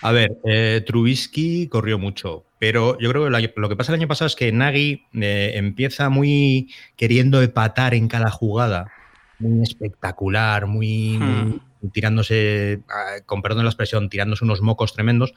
[0.00, 4.08] A ver, eh, Trubisky corrió mucho, pero yo creo que lo que pasa el año
[4.08, 8.92] pasado es que Nagy eh, empieza muy queriendo empatar en cada jugada,
[9.38, 11.90] muy espectacular, muy, hmm.
[11.92, 15.34] tirándose, ah, con perdón de la expresión, tirándose unos mocos tremendos.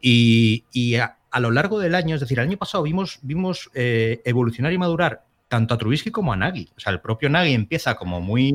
[0.00, 0.64] Y,
[0.96, 4.78] a, lo largo del año, es decir, el año pasado vimos, vimos eh, evolucionar y
[4.78, 6.70] madurar tanto a Trubisky como a Nagy.
[6.74, 8.54] O sea, el propio Nagy empieza como muy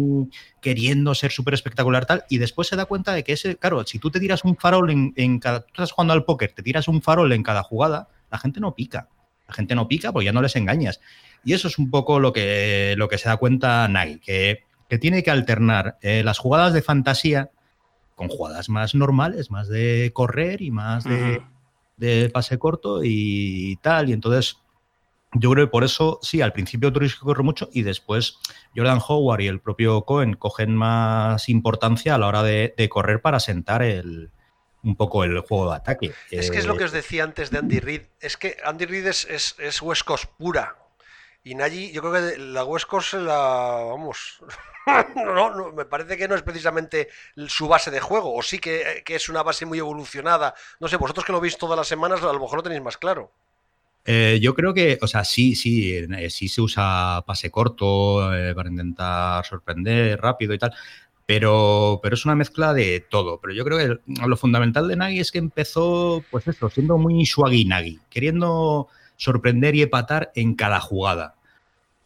[0.59, 3.99] queriendo ser súper espectacular tal y después se da cuenta de que ese, claro, si
[3.99, 7.03] tú te tiras un farol en, cada, tú estás jugando al póker, te tiras un
[7.03, 9.09] farol en cada jugada, la gente no pica.
[9.47, 10.99] La gente no pica porque ya no les engañas.
[11.43, 14.63] Y eso es un poco lo que, lo que se da cuenta Nagy, que,
[14.99, 17.51] tiene que alternar eh, las jugadas de fantasía
[18.15, 21.43] con jugadas más normales, más de correr y más de,
[21.97, 24.09] de pase corto y tal.
[24.09, 24.57] Y entonces
[25.39, 28.39] yo creo que por eso, sí, al principio Trubisky corre mucho y después
[28.75, 33.39] Jordan Howard y el propio Cohen cogen más importancia a la hora de, correr para
[33.39, 34.31] sentar el,
[34.83, 36.13] un poco el juego de ataque.
[36.31, 38.01] Es que es lo que os decía antes de Andy Reid.
[38.19, 40.77] Es que Andy Reid es, es, Coast pura.
[41.43, 43.85] Y Nagy, yo creo que la West Coast la.
[43.89, 44.39] Vamos.
[45.15, 47.09] no, no, me parece que no es precisamente
[47.47, 48.33] su base de juego.
[48.35, 50.55] O sí que, que es una base muy evolucionada.
[50.79, 52.97] No sé, vosotros que lo veis todas las semanas, a lo mejor lo tenéis más
[52.97, 53.31] claro.
[54.09, 58.55] Eh, yo creo que, o sea, sí, sí, eh, sí se usa pase corto eh,
[58.55, 60.73] para intentar sorprender rápido y tal,
[61.25, 63.41] pero, pero es una mezcla de todo.
[63.41, 67.25] Pero yo creo que lo fundamental de Nagy es que empezó, pues eso, siendo muy
[67.25, 71.35] swaggy Nagy, queriendo sorprender y empatar en cada jugada.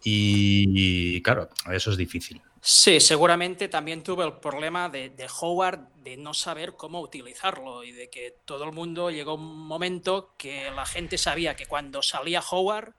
[0.03, 2.41] Y claro, eso es difícil.
[2.63, 8.11] Sí, seguramente también tuve el problema de, Howard de no saber cómo utilizarlo y de
[8.11, 12.93] que todo el mundo llegó un momento que la gente sabía que cuando salía Howard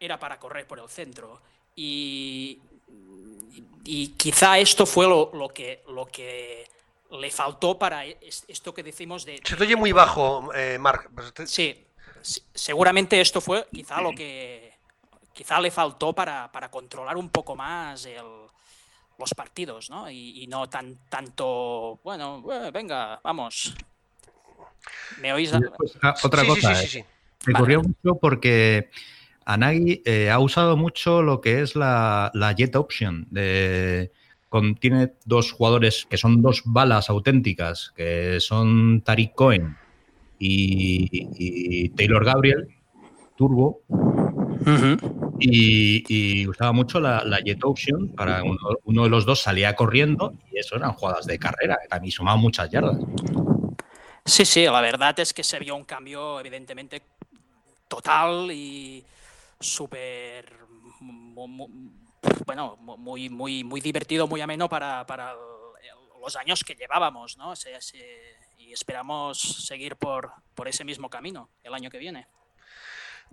[0.00, 1.40] era para correr por el centro.
[1.76, 2.60] Y,
[3.84, 6.68] y quizá esto fue lo, que, lo que
[7.12, 9.40] le faltó para esto que decimos de...
[9.44, 11.10] Se te oye muy bajo, eh, Mark.
[11.46, 11.86] Sí,
[12.52, 14.74] seguramente esto fue quizá lo que
[15.32, 18.50] quizá le faltó para, para controlar un poco más el,
[19.20, 20.10] los partidos, ¿no?
[20.10, 23.74] Y, no tan tanto, bueno, eh, venga, vamos.
[25.20, 25.52] ¿Me oís?
[26.02, 27.04] Ah, otra cosa, sí, sí, eh.
[27.46, 28.90] me corrió mucho porque
[29.44, 33.28] Anagi eh, ha usado mucho lo que es la, jet option.
[33.30, 34.10] De,
[34.80, 39.76] tiene dos jugadores que son dos balas auténticas, que son Tariq Cohen
[40.38, 42.68] y Taylor Gabriel,
[43.36, 43.82] Turbo,
[45.40, 48.42] y, usaba mucho la, Jet Option para
[48.84, 52.40] uno, de los dos salía corriendo y eso eran jugadas de carrera, que también sumaban
[52.40, 52.98] muchas yardas.
[54.24, 57.02] Sí, sí, la verdad es que se vio un cambio, evidentemente,
[57.88, 59.04] total y
[59.58, 60.60] súper
[62.46, 65.34] bueno, muy, muy, muy divertido, muy ameno para, para
[66.20, 67.54] los años que llevábamos, ¿no?
[68.58, 72.26] y esperamos seguir por, por ese mismo camino el año que viene.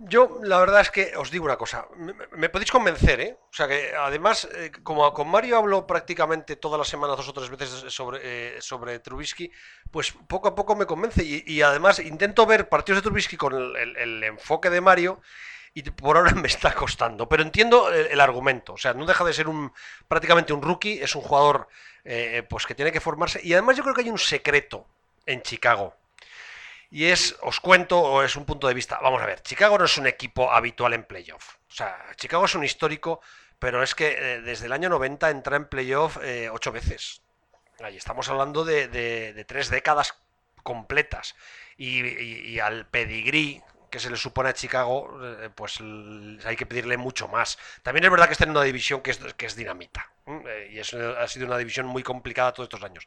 [0.00, 3.36] Yo, la verdad es que os digo una cosa, me, podéis convencer, ¿eh?
[3.50, 7.32] O sea que además, eh, como con Mario hablo prácticamente todas las semanas, dos o
[7.32, 9.50] tres veces sobre, eh, sobre Trubisky,
[9.90, 14.22] pues poco a poco me convence y, además intento ver partidos de Trubisky con el,
[14.22, 15.20] enfoque de Mario
[15.74, 19.32] y por ahora me está costando, pero entiendo el, argumento, o sea, no deja de
[19.32, 19.72] ser un
[20.06, 21.66] prácticamente un rookie, es un jugador
[22.04, 24.86] eh, pues que tiene que formarse y además yo creo que hay un secreto
[25.26, 25.96] en Chicago
[26.90, 28.98] y es, os cuento, o es un punto de vista.
[29.02, 31.56] Vamos a ver, Chicago no es un equipo habitual en playoff.
[31.68, 33.20] O sea, Chicago es un histórico,
[33.58, 37.22] pero es que eh, desde el año 90 entra en playoff eh, ocho veces.
[37.80, 40.14] Ahí estamos hablando de, tres décadas
[40.62, 41.36] completas.
[41.76, 45.80] Y, al pedigrí que se le supone a Chicago, eh, pues
[46.44, 47.58] hay que pedirle mucho más.
[47.82, 50.10] También es verdad que está en una división que es, que es dinamita.
[50.26, 53.06] Eh, y ha sido una división muy complicada todos estos años.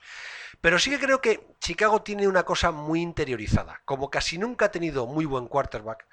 [0.60, 3.82] Pero sí que creo que Chicago tiene una cosa muy interiorizada.
[3.86, 6.06] Como casi nunca ha tenido muy buen quarterback,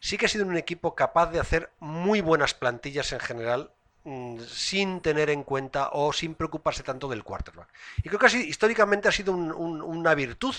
[0.00, 3.70] sí que ha sido un equipo capaz de hacer muy buenas plantillas en general
[4.04, 7.68] mm, sin tener en cuenta o sin preocuparse tanto del quarterback.
[7.98, 10.54] Y creo que así, históricamente ha sido una virtud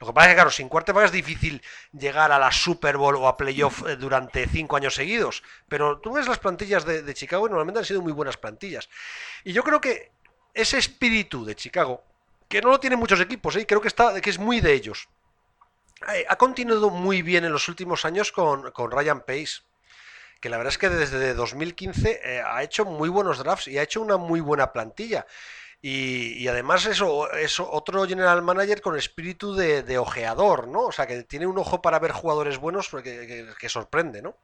[0.00, 1.62] lo que pasa es que, claro, sin quarterback es difícil
[1.92, 5.42] llegar a la Super Bowl o a playoff eh, durante cinco años seguidos.
[5.68, 8.88] Pero tú ves las plantillas de, Chicago y normalmente han sido muy buenas plantillas.
[9.44, 10.12] Y yo creo que
[10.52, 12.04] ese espíritu de Chicago,
[12.48, 13.66] que no lo tienen muchos equipos, ¿eh?
[13.66, 15.08] creo que, está, que es muy de ellos,
[16.12, 19.62] eh, ha continuado muy bien en los últimos años con, Ryan Pace
[20.40, 23.82] que la verdad es que desde 2015 eh, ha hecho muy buenos drafts y ha
[23.82, 25.26] hecho una muy buena plantilla.
[25.88, 30.86] Y, además eso, es otro general manager con espíritu de, ojeador, ¿no?
[30.86, 34.34] O sea, que tiene un ojo para ver jugadores buenos que, sorprende, ¿no?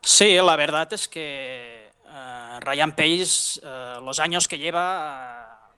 [0.00, 5.72] Sí, la verdad es que eh, Ryan Pace, eh, los años que lleva,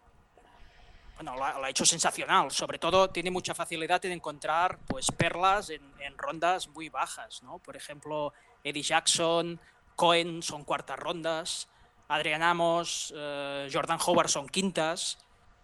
[1.15, 2.51] bueno, lo ha, hecho sensacional.
[2.51, 7.61] Sobre todo tiene mucha facilidad en encontrar pues perlas en, en rondas muy bajas, ¿no?
[7.61, 9.59] Por ejemplo, Eddie Jackson,
[9.97, 11.67] Cohen son cuartas rondas.
[12.09, 15.19] Adrian Amos, eh, Jordan Howard son quintas.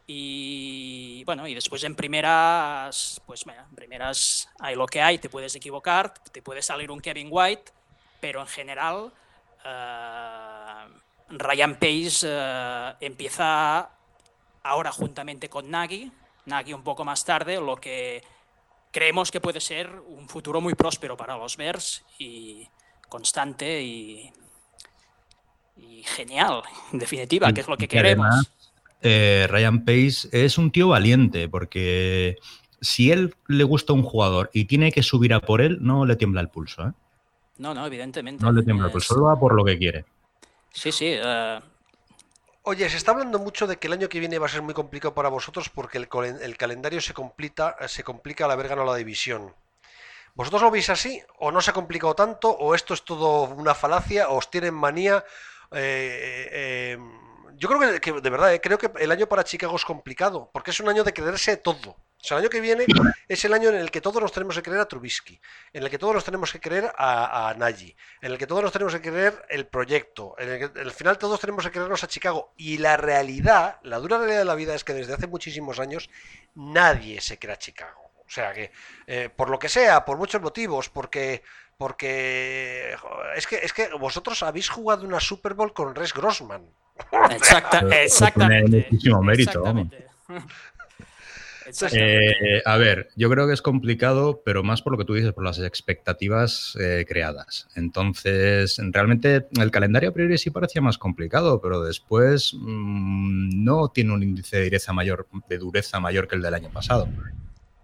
[0.07, 5.55] Y bueno, y después en primeras, pues en primeras hay lo que hay, te puedes
[5.55, 7.73] equivocar, te puede salir un Kevin White,
[8.21, 9.13] pero en general
[9.65, 10.85] eh,
[11.29, 13.89] Ryan Pace eh, empieza
[14.65, 16.11] ahora juntamente con Nagy,
[16.47, 18.25] Nagy un poco más tarde, lo que
[18.91, 22.69] creemos que puede ser un futuro muy próspero para los Bears y
[23.09, 24.33] constante y
[25.83, 26.63] y genial,
[26.93, 28.51] en definitiva, que es lo que queremos.
[29.03, 32.37] Eh, Ryan Pace es un tío valiente porque
[32.81, 36.17] si él le gusta un jugador y tiene que subir a por él, no le
[36.17, 36.89] tiembla el pulso.
[36.89, 36.93] ¿eh?
[37.59, 38.45] No, no, evidentemente.
[38.45, 40.05] No le tiembla el pulso, solo va por lo que quiere.
[40.73, 41.07] Sí, sí.
[41.09, 41.61] Eh.
[42.63, 44.75] Oye, se está hablando mucho de que el año que viene va a ser muy
[44.75, 46.09] complicado para vosotros porque el,
[46.43, 49.55] el calendario se complica, se complica al haber ganado la división.
[50.35, 51.21] ¿Vosotros lo veis así?
[51.39, 52.51] ¿O no se ha complicado tanto?
[52.51, 54.29] ¿O esto es todo una falacia?
[54.29, 55.25] ¿O os tienen manía?
[55.73, 56.99] Eh, eh,
[57.57, 60.71] yo creo que, de verdad, eh, creo que el año para Chicago es complicado, porque
[60.71, 61.91] es un año de creerse todo.
[61.91, 62.85] O sea, el año que viene
[63.29, 65.41] es el año en el que todos nos tenemos que creer a Trubisky,
[65.73, 68.63] en el que todos nos tenemos que creer a, a Nagy, en el que todos
[68.63, 72.05] nos tenemos que creer el proyecto, en el que al final todos tenemos que creernos
[72.05, 72.53] a Chicago.
[72.59, 76.11] Y la realidad, la dura realidad de la vida es que desde hace muchísimos años
[76.55, 78.11] nadie se cree a Chicago.
[78.27, 78.71] O sea que,
[79.35, 81.43] por lo que sea, por muchos motivos, porque
[81.81, 82.95] porque
[83.35, 86.61] es que, es que vosotros habéis jugado una Super Bowl con Res Grossman.
[87.31, 88.87] Exacta, exactamente.
[88.91, 89.65] muchísimo mérito.
[91.93, 95.33] Eh, a ver, yo creo que es complicado, pero más por lo que tú dices,
[95.33, 97.69] por las expectativas eh, creadas.
[97.77, 104.13] Entonces, realmente el calendario a priori sí parecía más complicado, pero después mm, no tiene
[104.13, 107.09] un índice de dureza mayor, de dureza mayor que el del año pasado.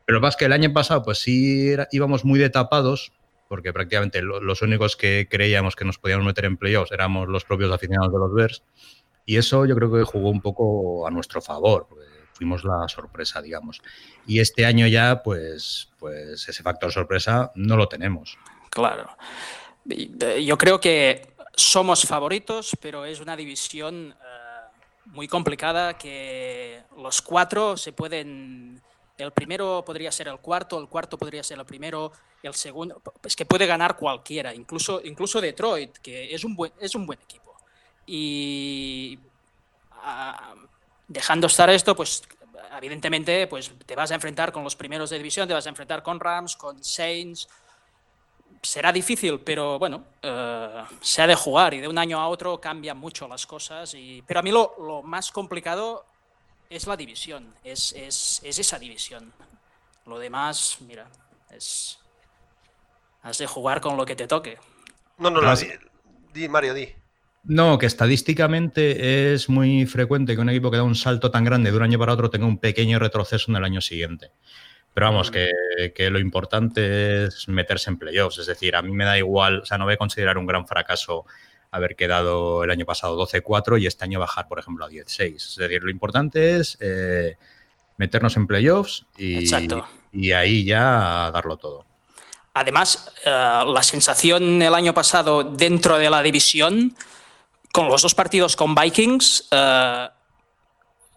[0.04, 3.12] Pero más que el año pasado, pues sí íbamos muy de tapados
[3.48, 7.72] porque prácticamente los únicos que creíamos que nos podíamos meter en playoffs éramos los propios
[7.72, 8.62] aficionados de los Bears.
[9.24, 11.88] Y eso yo creo que jugó un poco a nuestro favor,
[12.36, 13.80] fuimos la sorpresa, digamos.
[14.26, 18.38] Y este año ya, pues, pues ese factor sorpresa no lo tenemos.
[18.70, 19.16] Claro.
[19.88, 27.22] Eh, yo creo que somos favoritos, pero es una división eh, muy complicada que los
[27.22, 28.82] cuatro se pueden
[29.18, 33.00] el primero podría ser el cuarto, el cuarto podría ser el primero, el segundo.
[33.22, 37.20] Es que puede ganar cualquiera, incluso, incluso Detroit, que es un buen, es un buen
[37.20, 37.56] equipo.
[38.06, 39.18] Y
[39.92, 40.54] ah,
[41.08, 42.22] dejando estar esto, pues
[42.76, 46.02] evidentemente pues, te vas a enfrentar con los primeros de división, te vas a enfrentar
[46.02, 47.48] con Rams, con Saints,
[48.62, 52.60] será difícil, pero bueno, eh, se ha de jugar y de un año a otro
[52.60, 53.94] cambian mucho las cosas.
[53.94, 56.04] Y, pero a mí lo, más complicado
[56.70, 59.32] es la división, es, es, esa división.
[60.06, 61.08] Lo demás, mira,
[61.50, 61.98] es.
[63.22, 64.58] Has de jugar con lo que te toque.
[65.18, 65.54] No, no, no,
[66.32, 66.88] di, Mario, di.
[67.44, 71.70] No, que estadísticamente es muy frecuente que un equipo que da un salto tan grande
[71.70, 74.30] de un año para otro tenga un pequeño retroceso en el año siguiente.
[74.96, 78.38] Pero vamos, que, lo importante es meterse en playoffs.
[78.38, 80.66] Es decir, a mí me da igual, o sea, no voy a considerar un gran
[80.66, 81.26] fracaso
[81.76, 85.34] haber quedado el año pasado 12-4 y este año bajar, por ejemplo, a 10-6.
[85.36, 87.36] Es decir, lo importante es eh,
[87.96, 89.48] meternos en playoffs y,
[90.12, 91.84] y ahí ya darlo todo.
[92.54, 96.96] Además, eh, la sensación el año pasado dentro de la división,
[97.70, 100.08] con los dos partidos con Vikings, eh,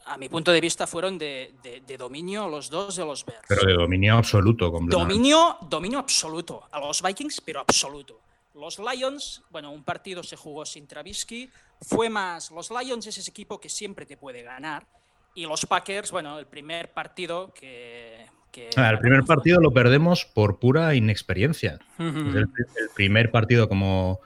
[0.10, 1.54] a mi punto de vista, fueron de,
[1.98, 3.46] dominio los dos de los Bears.
[3.48, 6.64] Pero de dominio absoluto, Dominio, dominio absoluto.
[6.72, 8.20] A los Vikings, pero absoluto.
[8.60, 11.50] Los Lions, bueno, un partido se jugó sin Travisky.
[11.82, 12.52] Fue más.
[12.52, 14.86] Los Lions es ese equipo que siempre te puede ganar.
[15.34, 18.26] Y los Packers, bueno, el primer partido que.
[18.76, 21.80] el primer partido lo perdemos por pura inexperiencia.
[21.98, 22.50] el
[22.94, 24.20] primer partido como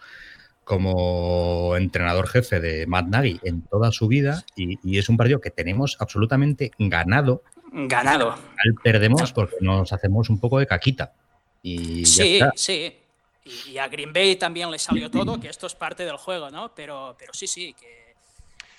[0.63, 5.52] como entrenador jefe de Matt Nagy en toda su vida y, es un partido que
[5.52, 7.43] tenemos absolutamente ganado.
[7.72, 8.32] Ganado.
[8.32, 11.13] Al perdemos porque nos hacemos un poco de caquita.
[11.62, 13.03] Y sí, sí.
[13.45, 16.73] Y, a Green Bay también le salió todo, que esto es parte del juego, ¿no?
[16.73, 18.15] Pero, pero sí, sí, que...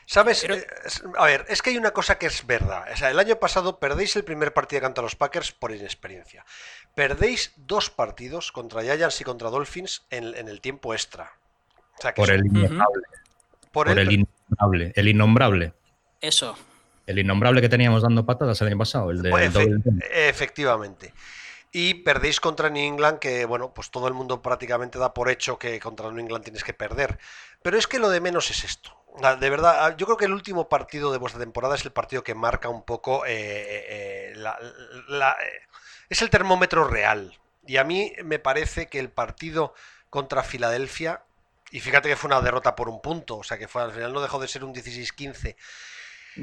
[0.06, 0.44] ¿Sabes?
[0.44, 0.66] Eh,
[1.16, 2.84] a ver, es que hay una cosa que es verdad.
[2.92, 6.44] O sea, el año pasado perdéis el primer partido contra los Packers por inexperiencia.
[6.94, 11.32] Perdéis dos partidos contra Giants y contra Dolphins en el tiempo extra
[12.16, 13.02] por el innombrable.
[13.72, 14.12] Por, el...
[14.12, 14.92] innombrable.
[14.94, 15.72] El innombrable.
[16.20, 16.56] Eso.
[17.06, 19.52] El innombrable que teníamos dando patadas el año pasado, el de pues
[20.10, 21.12] Efectivamente.
[21.76, 25.58] Y perdéis contra New England, que bueno, pues todo el mundo prácticamente da por hecho
[25.58, 27.18] que contra New England tienes que perder.
[27.62, 28.96] Pero es que lo de menos es esto.
[29.40, 32.22] De verdad, ah, yo creo que el último partido de vuestra temporada es el partido
[32.22, 33.26] que marca un poco.
[33.26, 35.24] Eh, eh, eh,
[36.08, 37.36] es el termómetro real.
[37.66, 39.74] Y a mí me parece que el partido
[40.10, 41.24] contra Filadelfia
[41.74, 44.12] y fíjate que fue una derrota por un punto, o sea que fue, al final
[44.12, 45.56] no dejó de ser un 16-15.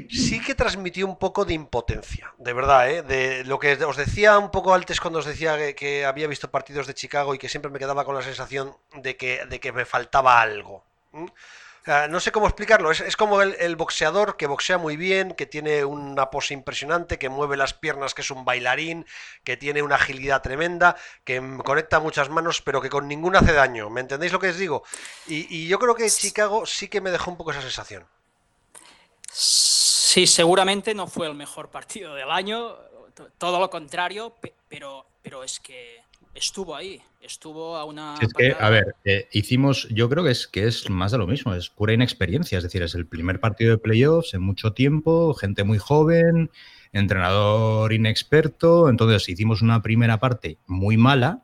[0.08, 3.02] Sí que transmitió un poco de impotencia, de verdad, ¿eh?
[3.02, 6.86] De lo que os decía un poco antes cuando os decía que, había visto partidos
[6.86, 9.84] de Chicago y que siempre me quedaba con la sensación de que, de que me
[9.84, 10.84] faltaba algo
[12.08, 12.90] no sé cómo explicarlo.
[12.90, 17.56] Es, como el, boxeador que boxea muy bien, que tiene una pose impresionante, que mueve
[17.56, 19.04] las piernas, que es un bailarín,
[19.42, 23.90] que tiene una agilidad tremenda, que conecta muchas manos, pero que con ninguna hace daño.
[23.90, 24.84] ¿Me entendéis lo que os digo?
[25.26, 28.06] Y, yo creo que Chicago sí que me dejó un poco esa sensación.
[30.12, 32.74] Sí, seguramente no fue el mejor partido del año,
[33.38, 34.34] todo lo contrario,
[34.68, 36.00] pero, pero es que
[36.34, 38.16] estuvo ahí, estuvo a una...
[38.20, 41.26] es que, a ver, eh, hicimos, yo creo que es, que es más de lo
[41.26, 45.32] mismo, es pura inexperiencia, es decir, es el primer partido de playoffs en mucho tiempo,
[45.32, 46.50] gente muy joven,
[46.92, 51.42] entrenador inexperto, entonces hicimos una primera parte muy mala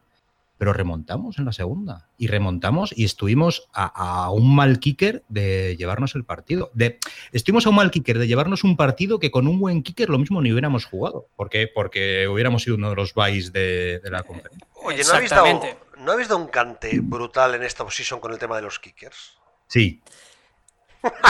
[0.59, 6.16] pero remontamos en la segunda y remontamos y estuvimos a, un mal kicker de llevarnos
[6.16, 6.71] el partido.
[6.75, 6.99] De,
[7.33, 10.18] estuvimos a un mal kicker de llevarnos un partido que con un buen kicker lo
[10.18, 14.66] mismo ni hubiéramos jugado, porque, porque hubiéramos sido uno de los buys de, la conferencia.
[14.83, 15.61] Oye, ¿no habéis, dado,
[15.99, 19.38] ¿no habéis dado un cante brutal en esta posición con el tema de los kickers?
[19.68, 20.03] Sí.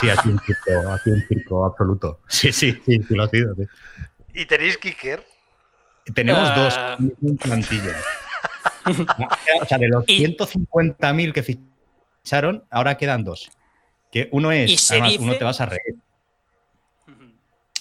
[0.00, 2.20] Sí, ha sido un circo, ha sido un circo absoluto.
[2.28, 3.54] Sí, sí, sí, sí lo ha sido.
[4.32, 5.22] ¿Y tenéis kicker?
[6.14, 6.96] Tenemos dos, ah.
[6.98, 7.94] un plantilla
[9.62, 13.50] o sea, de los 150.000 que ficharon, ahora quedan dos.
[14.10, 15.96] Que uno es, además, uno te vas a reír.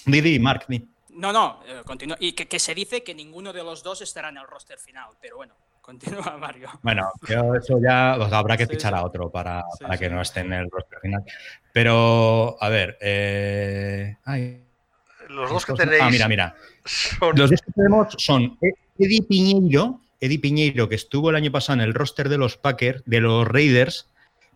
[0.04, 0.66] Didi, Mark,
[1.10, 2.16] No, no, eh, continúa.
[2.20, 5.36] Y que, se dice que ninguno de los dos estará en el roster final, pero
[5.36, 6.70] bueno, continúa Mario.
[6.82, 9.64] Bueno, eso ya habrá que fichar a otro para,
[9.98, 11.24] que no esté en el roster final.
[11.72, 14.16] Pero, a ver, eh,
[15.28, 16.02] los dos que tenéis.
[16.02, 16.54] Ah, mira, mira.
[17.34, 18.58] Los dos que tenemos son
[18.98, 23.02] Eddie Piñeiro, Eddie Piñeiro, que estuvo el año pasado en el roster de los Packers,
[23.06, 24.10] de los Raiders,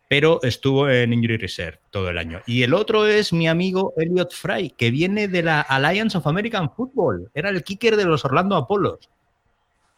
[0.08, 2.42] pero estuvo en Injury Reserve todo el año.
[2.46, 6.70] Y el otro es mi amigo Elliot Fry, que viene de la Alliance of American
[6.74, 7.30] Football.
[7.32, 9.08] Era el kicker de los Orlando Apollos.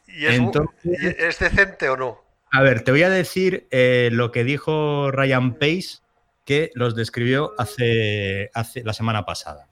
[0.07, 2.21] ¿Y es, decente o no?
[2.53, 5.99] A ver, te voy a decir eh, lo que dijo Ryan Pace,
[6.45, 9.67] que los describió hace, hace la semana pasada.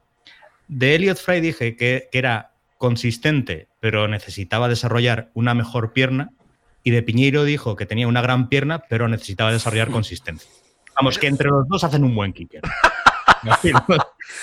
[0.66, 6.30] De Elliot Fry dije que, que era consistente, pero necesitaba desarrollar una mejor pierna.
[6.84, 10.48] Y de Piñeiro dijo que tenía una gran pierna, pero necesitaba desarrollar consistencia.
[10.94, 12.62] Vamos, que entre los dos hacen un buen kicker.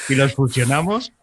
[0.08, 1.14] Si los, fusionamos.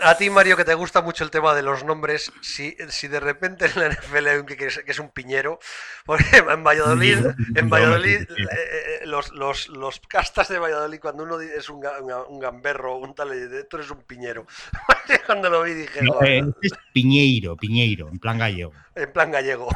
[0.00, 3.20] A ti, Mario, que te gusta mucho el tema de los nombres, si, si de
[3.20, 5.58] repente en la NFL hay un que, es, que es un piñero,
[6.06, 7.18] porque en Valladolid,
[7.54, 11.84] en Valladolid eh, eh, los, los, los, castas de Valladolid, cuando uno es un,
[12.28, 13.30] un gamberro, un tal,
[13.68, 14.46] tú eres un piñero.
[15.26, 16.02] cuando lo vi dije...
[16.02, 18.72] No, eh, es piñeiro, piñeiro, en plan gallego.
[18.94, 19.68] En plan gallego.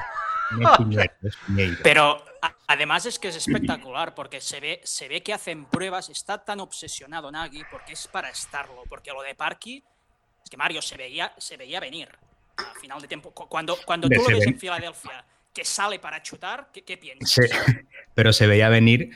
[1.82, 2.24] Pero
[2.66, 6.60] además es que es espectacular porque se ve, se ve que hacen pruebas, está tan
[6.60, 9.84] obsesionado Nagy porque es para estarlo, porque lo de Parky,
[10.46, 12.08] es que Mario se veía, se veía venir
[12.56, 13.32] a final de tiempo.
[13.32, 17.50] Cuando, cuando tú lo ves en Filadelfia que sale para chutar, ¿qué, piensas?
[18.14, 19.10] pero se veía venir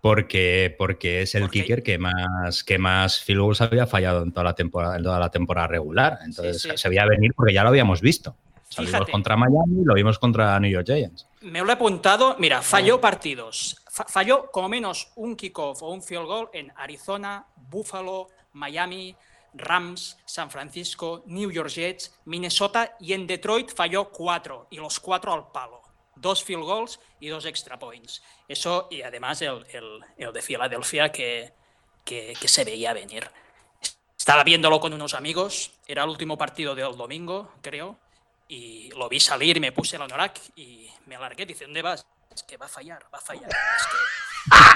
[0.00, 4.44] porque, porque es el kicker que más, que más field goals había fallado en toda
[4.44, 6.20] la temporada, en toda la temporada regular.
[6.24, 8.36] Entonces se veía venir porque ya lo habíamos visto.
[8.68, 11.26] Salimos contra Miami, lo vimos contra New York Giants.
[11.40, 12.36] Me lo he apuntado.
[12.38, 13.82] Mira, falló partidos.
[13.90, 19.16] Falló como menos un kickoff o un field goal en Arizona, Buffalo, Miami,
[19.58, 25.32] Rams, San Francisco, New York Jets, Minnesota y en Detroit falló cuatro y los cuatro
[25.32, 25.82] al palo.
[26.14, 28.22] Dos field goals y dos extra points.
[28.48, 29.64] Eso y además el,
[30.16, 31.52] de Filadelfia que,
[32.04, 33.30] que, que se veía venir.
[34.18, 37.98] Estaba viéndolo con unos amigos, era el último partido del domingo, creo,
[38.48, 41.46] y lo vi salir me puse el anorak y me alargué.
[41.46, 42.06] Dice, ¿dónde vas?
[42.34, 43.50] Es que va a fallar, va a fallar.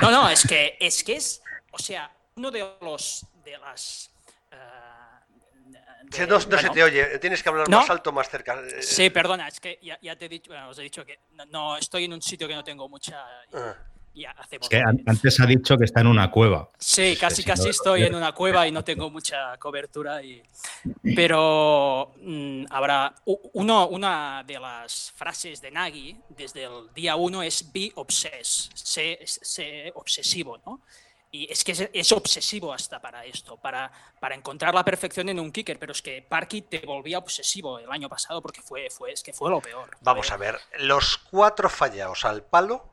[0.01, 4.11] No, no, es que es que es, o sea, uno de los de las
[4.53, 8.61] uh, no, se te oye, tienes que hablar más alto, más cerca.
[8.81, 11.21] Sí, perdona, es que ya, te he dicho, os he dicho que
[11.51, 13.25] no, estoy en un sitio que no tengo mucha.
[13.53, 13.77] Ah
[14.69, 16.69] que antes ha dicho que está en una cueva.
[16.79, 20.23] Sí, casi casi estoy en una cueva y no tengo mucha cobertura.
[20.23, 20.43] Y...
[21.15, 27.71] Pero mm, habrá uno, una de las frases de Nagy desde el día uno es
[27.73, 30.81] be obsessed, sé, obsesivo, ¿no?
[31.33, 35.53] Y es que es, obsesivo hasta para esto, para, para encontrar la perfección en un
[35.53, 39.23] kicker, pero es que Parky te volvía obsesivo el año pasado porque fue, fue, es
[39.23, 39.97] que fue lo peor.
[40.01, 42.85] Vamos a ver, los cuatro fallados al palo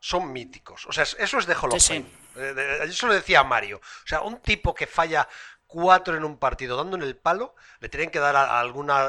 [0.00, 0.86] son míticos.
[0.86, 2.06] O sea, eso es de Hall of Fame.
[2.36, 3.78] Eh, yo lo decía Mario.
[3.78, 5.28] O sea, un tipo que falla
[5.66, 9.08] cuatro en un partido dando en el palo, le tienen que dar alguna,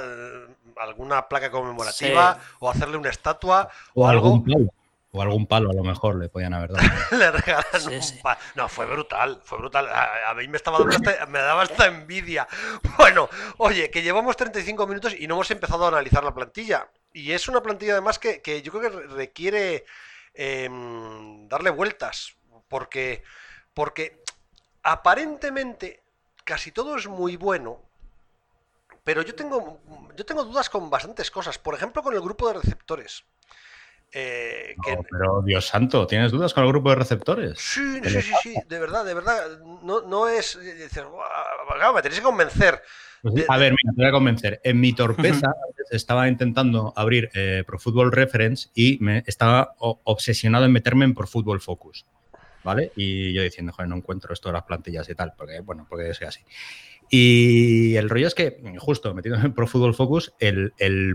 [0.77, 4.27] alguna placa conmemorativa o hacerle una estatua o, algo.
[4.27, 4.71] Algún.
[5.15, 6.87] O algún palo, a lo mejor le podían haber dado.
[7.11, 8.39] le regalan un palo.
[8.55, 9.87] No, fue brutal, fue brutal.
[9.89, 10.97] A, mí me estaba dando
[11.29, 12.47] me daba esta envidia.
[12.97, 16.89] Bueno, oye, que llevamos 35 minutos y no hemos empezado a analizar la plantilla.
[17.13, 19.85] Y es una plantilla además que, que yo creo que requiere
[20.37, 22.35] Em, darle vueltas,
[22.67, 23.23] porque,
[23.73, 24.21] porque
[24.83, 26.03] aparentemente
[26.43, 27.81] casi todo es muy bueno,
[29.05, 29.79] pero yo tengo,
[30.13, 33.23] yo tengo dudas con bastantes cosas, por ejemplo con el grupo de receptores.
[34.17, 34.77] Eh,
[35.11, 37.59] pero Dios santo, ¿tienes dudas con el grupo de receptores?
[37.59, 39.59] Sí, sí, sí, sí, de verdad, de verdad.
[39.83, 40.57] No, no es.
[40.57, 42.81] me tenéis que convencer.
[43.21, 44.61] Pues a ver, mira, te voy a convencer.
[44.63, 45.53] En mi torpeza
[45.91, 51.27] estaba intentando abrir eh, Pro Football Reference y me estaba obsesionado en meterme en Pro
[51.27, 52.05] Football Focus.
[52.63, 52.93] ¿Vale?
[52.95, 56.13] Y yo diciendo, joder, no encuentro esto de las plantillas y tal, porque, bueno, porque
[56.13, 56.41] soy así.
[57.09, 60.71] Y el rollo es que, justo metido en Pro Football Focus, el,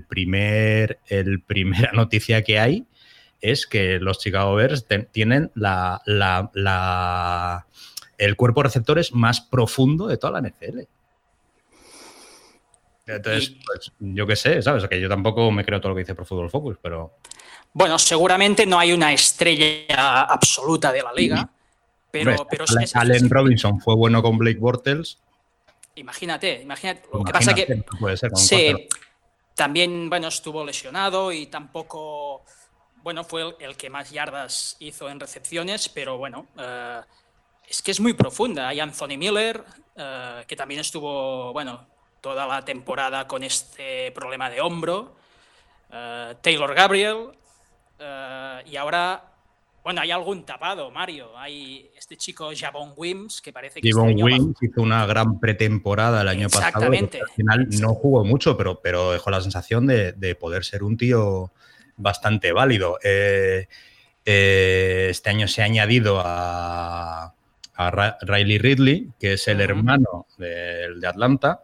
[0.09, 2.87] primer, el primera noticia que hay
[3.41, 7.67] es que los Chicago Bears tienen la, la,
[8.19, 10.81] el cuerpo de receptores más profundo de toda la NFL.
[13.07, 14.87] Entonces, pues, yo qué sé, ¿sabes?
[14.89, 17.17] Que yo tampoco me creo todo lo que dice Pro Football Focus, pero.
[17.73, 21.51] Bueno, seguramente no hay una estrella absoluta de la liga,
[22.11, 22.65] pero, pero
[22.95, 25.19] Allen, Robinson fue bueno con Blake Bortles.
[25.97, 27.03] Imagínate, imagínate.
[27.13, 27.83] Lo que pasa que.
[27.99, 28.89] Puede ser, sí,
[29.55, 32.45] también, bueno, estuvo lesionado y tampoco.
[33.03, 36.47] Bueno, fue el, que más yardas hizo en recepciones, pero bueno.
[36.59, 37.01] Eh,
[37.69, 38.69] es que es muy profunda.
[38.69, 39.65] Hay Anthony Miller,
[39.97, 41.87] eh, que también estuvo, bueno,
[42.21, 45.17] toda la temporada con este problema de hombro.
[45.91, 47.29] Eh, Taylor Gabriel.
[48.67, 49.31] Y ahora,
[49.83, 51.37] bueno, hay algún tapado, Mario.
[51.39, 53.91] Hay este chico Javon Wims, que parece que...
[53.91, 56.87] Javon este Wims hizo una gran pretemporada el año pasado.
[56.87, 61.51] Al final no jugó mucho, pero, pero dejó la sensación de, poder ser un tío
[62.01, 62.99] bastante válido.
[63.03, 63.67] Eh,
[64.25, 67.35] este año se ha añadido a,
[68.23, 71.63] Riley Ridley, que es el hermano de Atlanta,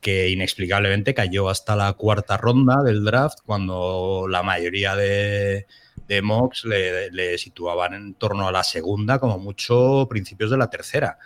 [0.00, 5.66] que, inexplicablemente cayó hasta la cuarta ronda del draft cuando la mayoría de,
[6.06, 11.18] de mocks le, situaban en torno a la segunda, como mucho principios de la tercera.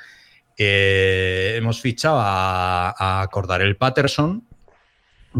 [0.56, 3.28] Eh, hemos fichado a, a
[3.60, 4.46] el Patterson,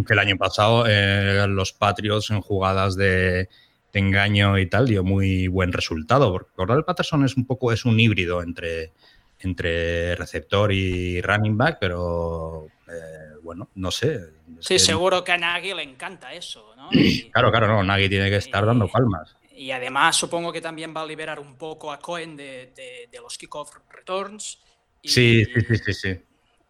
[0.07, 3.49] que el año pasado eh, los Patriots en jugadas de,
[3.93, 8.01] engaño y tal dio muy buen resultado, porque Cordell Patterson es un poco es un
[8.01, 8.93] híbrido entre
[9.41, 14.31] entre receptor y running back, pero eh, bueno, no sé.
[14.61, 16.89] Sí, seguro que a Nagy le encanta eso, ¿no?
[17.33, 19.37] claro, claro, no, Nagy tiene que estar dando palmas.
[19.55, 22.73] Y además supongo que también va a liberar un poco a Cohen de,
[23.21, 24.61] los kickoff returns.
[25.03, 26.21] sí, sí, sí, sí, sí.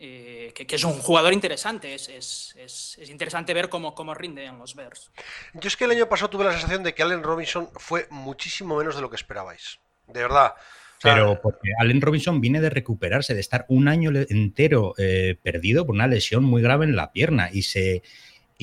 [0.05, 1.95] Eh, que, es un jugador interesante.
[1.95, 2.57] Es, es,
[2.99, 5.13] es, interesante ver cómo, cómo rinde en los Bears.
[5.55, 8.77] Yo es que el año pasado tuve la sensación de que Allen Robinson fue muchísimo
[8.77, 9.79] menos de lo que esperabais.
[10.09, 10.55] De verdad.
[11.01, 15.95] Pero porque Allen Robinson viene de recuperarse, de estar un año entero eh, perdido por
[15.95, 18.03] una lesión muy grave en la pierna y se,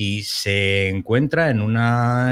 [0.02, 1.76] y se encuentra en un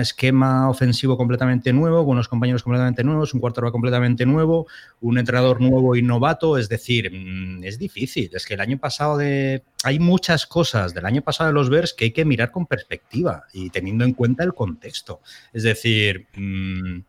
[0.01, 4.67] esquema ofensivo completamente nuevo, con unos compañeros completamente nuevos, un cuarto completamente nuevo,
[5.03, 6.57] un entrenador nuevo y novato.
[6.57, 8.31] Es decir, mm, es difícil.
[8.33, 9.65] Es que el año pasado de.
[9.85, 13.45] Hay muchas cosas del año pasado de los Bears que hay que mirar con perspectiva
[13.53, 15.21] y teniendo en cuenta el contexto.
[15.53, 16.27] Es decir.
[16.37, 17.01] Mm,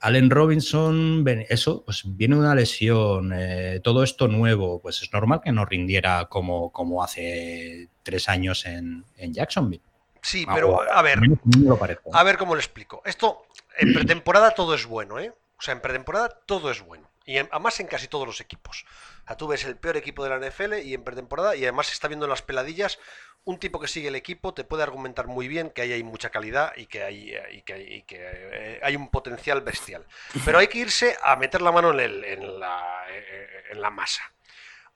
[0.00, 5.50] Allen Robinson, eso, pues viene una lesión, eh, todo esto nuevo, pues es normal que
[5.50, 9.02] no rindiera como, como hace tres años en
[9.32, 9.80] Jacksonville.
[10.24, 11.18] Sí, ah, pero a ver,
[12.12, 13.02] a ver cómo lo explico.
[13.04, 13.46] Esto,
[13.76, 15.34] en pretemporada todo es bueno, ¿eh?
[15.58, 17.10] O sea, en pretemporada todo es bueno.
[17.26, 18.86] Y además en casi todos los equipos.
[19.24, 21.88] O sea, tú ves el peor equipo de la NFL y en pretemporada, y además
[21.88, 22.98] se está viendo en las peladillas,
[23.44, 26.30] un tipo que sigue el equipo te puede argumentar muy bien que ahí hay mucha
[26.30, 30.06] calidad y que hay, y que, que eh, hay un potencial bestial.
[30.46, 34.22] Pero hay que irse a meter la mano en, en, la, eh, en la masa.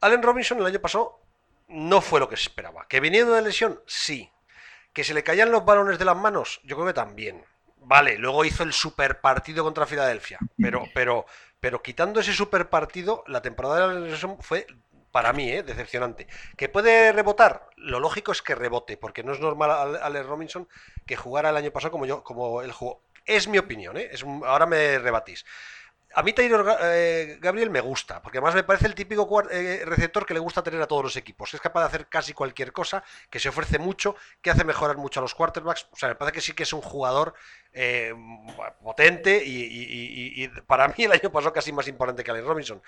[0.01, 1.21] Allen Robinson el año pasado
[1.69, 2.87] no fue lo que se esperaba.
[2.89, 3.83] ¿Que viniendo de lesión?
[3.87, 4.31] Sí.
[4.99, 6.61] ¿Que se le caían los balones de las manos?
[6.65, 7.45] Yo creo que también.
[7.77, 10.41] Vale, luego hizo el super partido contra Filadelfia.
[10.61, 11.25] Pero, pero,
[11.61, 14.67] pero quitando ese super partido, la temporada de la fue
[15.13, 15.63] para mí, ¿eh?
[15.63, 16.27] decepcionante.
[16.57, 17.69] ¿Que puede rebotar?
[17.77, 20.69] Lo lógico es que rebote, porque no es normal a Alex Robinson
[21.07, 23.05] que jugara el año pasado como yo, como él jugó.
[23.25, 24.09] Es mi opinión, ¿eh?
[24.11, 25.45] Es, ahora me rebatís.
[26.15, 30.25] A mí Taylor eh, Gabriel me gusta, porque además me parece el típico eh, receptor
[30.25, 31.53] que le gusta tener a todos los equipos.
[31.53, 35.21] Es capaz de hacer casi cualquier cosa, que se ofrece mucho, que hace mejorar mucho
[35.21, 35.87] a los quarterbacks.
[35.93, 37.35] O sea, me parece que sí que es un jugador
[37.73, 38.15] eh,
[38.83, 42.83] potente y, para mí el año pasó casi más importante que Allen Robinson,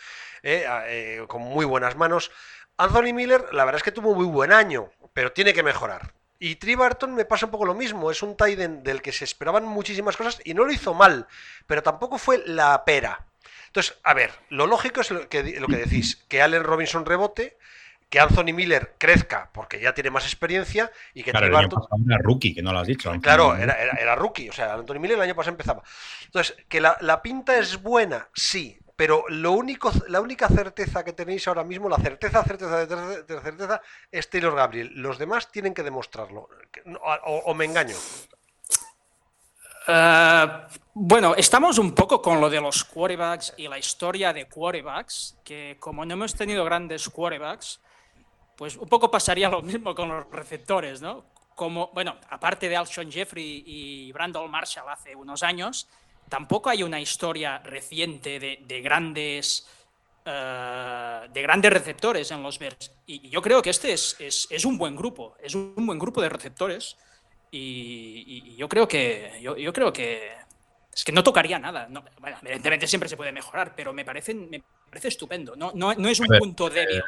[1.28, 2.30] con muy buenas manos.
[2.78, 6.14] Anthony Miller, la verdad es que tuvo muy buen año, pero tiene que mejorar.
[6.42, 9.24] Y Tri Barton me pasa un poco lo mismo, es un Tiden del que se
[9.24, 11.26] esperaban muchísimas cosas y no lo hizo mal,
[11.66, 13.26] pero tampoco fue la pera.
[13.66, 17.58] Entonces, a ver, lo lógico es lo que, lo que decís, que Allen Robinson rebote,
[18.08, 21.82] que Anthony Miller crezca porque ya tiene más experiencia y que claro, Tri Barton...
[22.08, 23.12] era rookie, que no lo has dicho.
[23.20, 25.82] Claro, era, era, rookie, o sea, Anthony Miller el año pasado empezaba.
[26.24, 31.14] Entonces, que la, la pinta es buena, sí, pero lo único, la única certeza que
[31.14, 33.80] tenéis ahora mismo, la certeza, certeza, de certeza,
[34.12, 34.92] es Taylor Gabriel.
[34.94, 36.50] Los demás tienen que demostrarlo.
[37.24, 37.96] ¿O, me engaño?
[39.88, 40.46] Eh,
[40.92, 45.78] bueno, estamos un poco con lo de los quarterbacks y la historia de quarterbacks, que
[45.80, 47.80] como no hemos tenido grandes quarterbacks,
[48.54, 51.24] pues un poco pasaría lo mismo con los receptores, ¿no?
[51.54, 55.88] Como, bueno, aparte de Alshon Jeffrey y Brandon Marshall hace unos años,
[56.30, 59.68] tampoco hay una historia reciente de, grandes
[60.24, 62.92] eh, de grandes receptores en los Bears.
[63.04, 66.30] Y yo creo que este es, es, un buen grupo, es un buen grupo de
[66.30, 66.96] receptores.
[67.50, 70.30] Y, yo creo que yo, creo que
[70.94, 71.88] es que no tocaría nada.
[72.20, 75.56] bueno, evidentemente siempre se puede mejorar, pero me parece, me parece estupendo.
[75.56, 77.02] No, no, es un punto débil.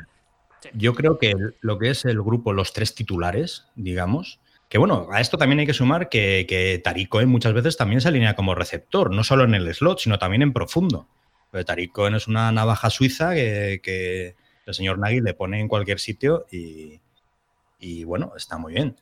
[0.75, 4.41] Yo creo que lo que es el grupo, los tres titulares, digamos,
[4.73, 8.09] que bueno, a esto también hay que sumar que, que Tariq muchas veces también se
[8.09, 11.11] alinea como receptor, no solo en el slot, sino también en profundo.
[11.51, 16.47] Pero Tariq es una navaja suiza que, el señor Nagy le pone en cualquier sitio
[16.51, 18.97] y, bueno, está muy bien.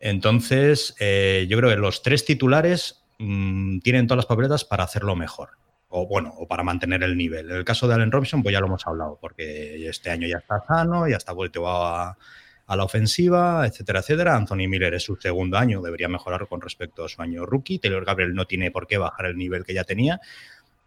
[0.00, 5.16] Entonces, eh, yo creo que los tres titulares mm, tienen todas las papeletas para hacerlo
[5.16, 5.52] mejor.
[5.88, 7.50] O bueno, o para mantener el nivel.
[7.50, 10.36] En el caso de Allen Robinson, pues ya lo hemos hablado, porque este año ya
[10.36, 12.18] está sano, ya está vuelto a,
[12.66, 14.36] a la ofensiva, etcétera, etcétera.
[14.36, 17.78] Anthony Miller es su segundo año, debería mejorar con respecto a su año rookie.
[17.78, 20.20] Taylor Gabriel no tiene por qué bajar el nivel que ya tenía,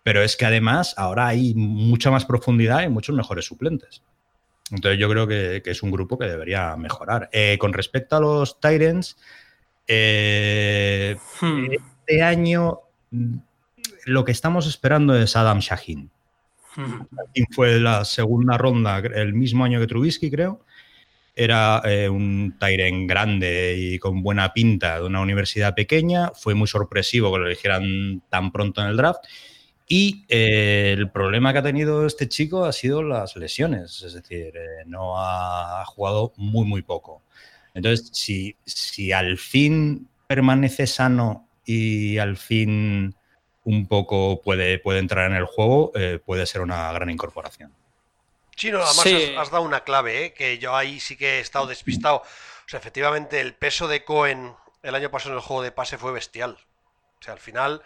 [0.03, 4.03] pero es que además ahora hay mucha más profundidad y muchos mejores suplentes.
[4.71, 7.29] Entonces yo creo que, es un grupo que debería mejorar.
[7.31, 9.17] Eh, con respecto a los Tyrants,
[9.87, 11.65] eh, hmm.
[11.71, 12.81] este año
[14.05, 16.11] lo que estamos esperando es Adam Shaheen.
[16.75, 17.01] Hmm.
[17.51, 20.65] Fue la segunda ronda el mismo año que Trubisky, creo
[21.39, 26.31] era eh, un Tyren grande y con buena pinta de una universidad pequeña.
[26.35, 29.23] Fue muy sorpresivo que lo eligieran tan pronto en el draft.
[29.87, 34.53] Y eh, el problema que ha tenido este chico ha sido las lesiones, es decir,
[34.55, 37.23] eh, no ha, jugado muy, muy poco.
[37.73, 43.15] Entonces, si, si al fin permanece sano y al fin
[43.63, 45.93] un poco puede, puede entrar en el juego,
[46.25, 47.71] puede ser una gran incorporación.
[48.59, 49.05] Sí, no, además
[49.37, 50.33] Has, dado una clave, ¿eh?
[50.33, 52.17] que yo ahí sí que he estado despistado.
[52.17, 54.53] O sea, efectivamente, el peso de Cohen
[54.83, 56.57] el año pasado en el juego de pase fue bestial.
[57.19, 57.81] O sea, al final,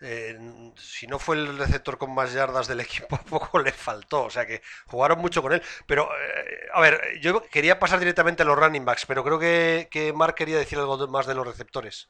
[0.00, 0.38] eh,
[0.76, 4.22] si no fue el receptor con más yardas del equipo, poco le faltó.
[4.22, 5.62] O sea que jugaron mucho con él.
[5.86, 9.88] Pero, eh, a ver, yo quería pasar directamente a los running backs, pero creo que,
[9.90, 12.08] que Mark quería decir algo más de los receptores.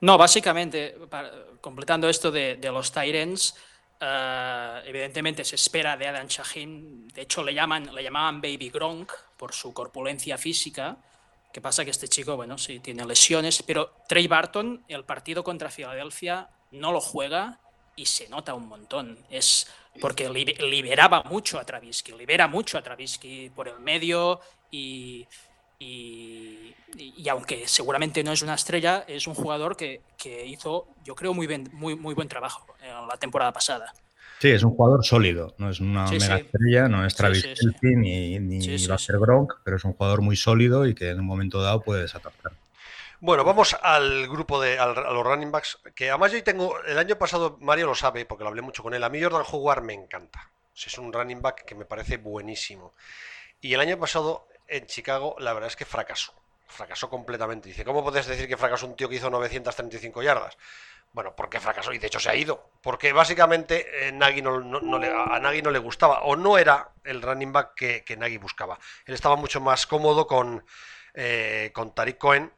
[0.00, 0.96] No, básicamente,
[1.60, 3.54] completando esto de, los Tyrants,
[4.00, 7.08] eh, evidentemente se espera de Adam Shaheen.
[7.08, 10.96] De hecho, le, llaman, le llamaban Baby Gronk por su corpulencia física.
[11.52, 15.70] Que pasa que este chico, bueno, sí, tiene lesiones, pero Trey Barton, el partido contra
[15.70, 17.60] Filadelfia, no lo juega
[17.94, 19.18] y se nota un montón.
[19.30, 19.68] Es
[20.00, 24.40] porque liberaba mucho a Travisky, libera mucho a Travisky por el medio
[24.70, 25.26] y,
[25.78, 26.74] y,
[27.28, 30.00] aunque seguramente no es una estrella, es un jugador que,
[30.46, 33.92] hizo, yo creo, muy, muy, muy buen trabajo en la temporada pasada.
[34.38, 37.46] Sí, es un jugador sólido, no es una mega estrella, no es Travis
[37.82, 41.80] ni, ni Gronk, pero es un jugador muy sólido y que en un momento dado
[41.80, 42.52] puede desatascar.
[43.20, 47.16] Bueno, vamos al grupo de a los running backs, que además yo tengo, el año
[47.16, 49.94] pasado Mario lo sabe porque lo hablé mucho con él, a mí Jordan Howard me
[49.94, 52.92] encanta, es un running back que me parece buenísimo.
[53.62, 56.34] Y el año pasado en Chicago la verdad es que fracasó,
[56.66, 57.68] fracasó completamente.
[57.68, 60.56] Dice, ¿cómo puedes decir que fracasó un tío que hizo 935 yardas?
[61.12, 62.70] Bueno, porque fracasó y de hecho se ha ido.
[62.82, 67.52] Porque básicamente eh, no, le, a Nagy no le gustaba o no era el running
[67.52, 68.78] back que, que Nagy buscaba.
[69.06, 70.64] Él estaba mucho más cómodo con,
[71.14, 72.52] eh, con Tariq Cohen.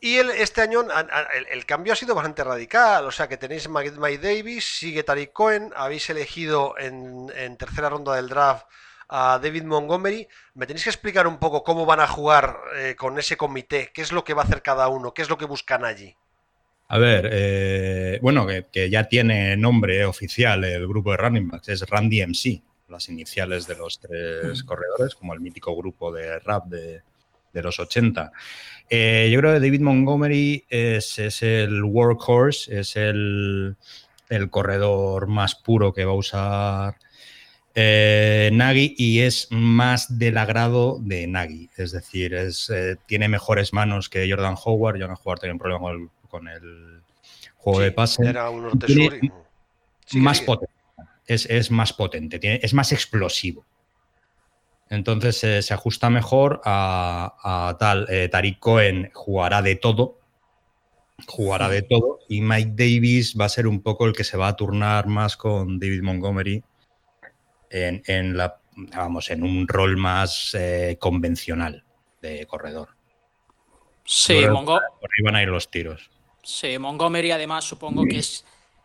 [0.00, 0.82] Y el, este año
[1.50, 3.04] el, cambio ha sido bastante radical.
[3.04, 8.30] O sea que tenéis Mike, Davis, sigue Tariq Cohen, habéis elegido en, tercera ronda del
[8.30, 8.66] draft
[9.10, 10.26] a David Montgomery.
[10.54, 14.02] Me tenéis que explicar un poco cómo van a jugar eh, con ese comité, qué
[14.02, 16.14] es lo que va a hacer cada uno, qué es lo que buscan allí.
[16.88, 21.82] A ver, eh, bueno, que, ya tiene nombre oficial el grupo de running backs, es
[21.82, 27.02] Randy MC, las iniciales de los tres corredores, como el mítico grupo de rap de,
[27.52, 28.32] los 80.
[28.88, 33.76] Eh, yo creo que David Montgomery es, el workhorse, es el,
[34.50, 36.96] corredor más puro que va a usar
[37.74, 41.70] eh, Nagy y es más del agrado de Nagy.
[41.76, 42.72] Es decir, es,
[43.06, 45.00] tiene mejores manos que Jordan Howard.
[45.00, 47.02] Jordan Howard tiene un problema con el con el
[47.56, 48.26] juego de pase.
[48.26, 48.78] Era un
[50.14, 50.72] más potente.
[51.26, 53.64] Es, más potente, es más explosivo.
[54.88, 58.06] Entonces eh, se ajusta mejor a, tal.
[58.08, 60.18] Eh, Tariq Cohen jugará de todo.
[61.26, 62.18] Jugará de todo.
[62.28, 65.36] Y Mike Davis va a ser un poco el que se va a turnar más
[65.36, 66.64] con David Montgomery
[67.70, 71.84] en, la, vamos, en un rol más eh, convencional
[72.20, 72.90] de corredor.
[74.04, 74.86] Sí, Montgomery.
[75.00, 76.10] Por ahí van a ir los tiros.
[76.42, 78.44] Sí, Montgomery además supongo que es,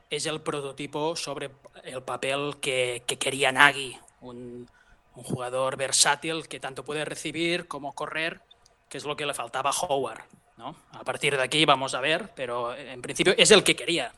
[0.10, 1.50] es el prototipo sobre
[1.84, 4.70] el papel que, quería Nagy, un,
[5.14, 8.42] jugador versátil que tanto puede recibir como correr,
[8.90, 10.24] que es lo que le faltaba a Howard.
[10.58, 10.76] ¿no?
[10.92, 14.12] A partir de aquí vamos a ver, pero en principio es el que quería.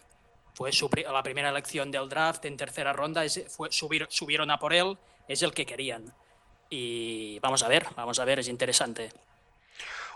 [0.57, 0.71] Fue
[1.13, 4.97] la primera elección del draft en tercera ronda, fue, subir, subieron a por él,
[5.27, 6.11] es el que querían.
[6.67, 9.11] Y vamos a ver, vamos a ver, es interesante.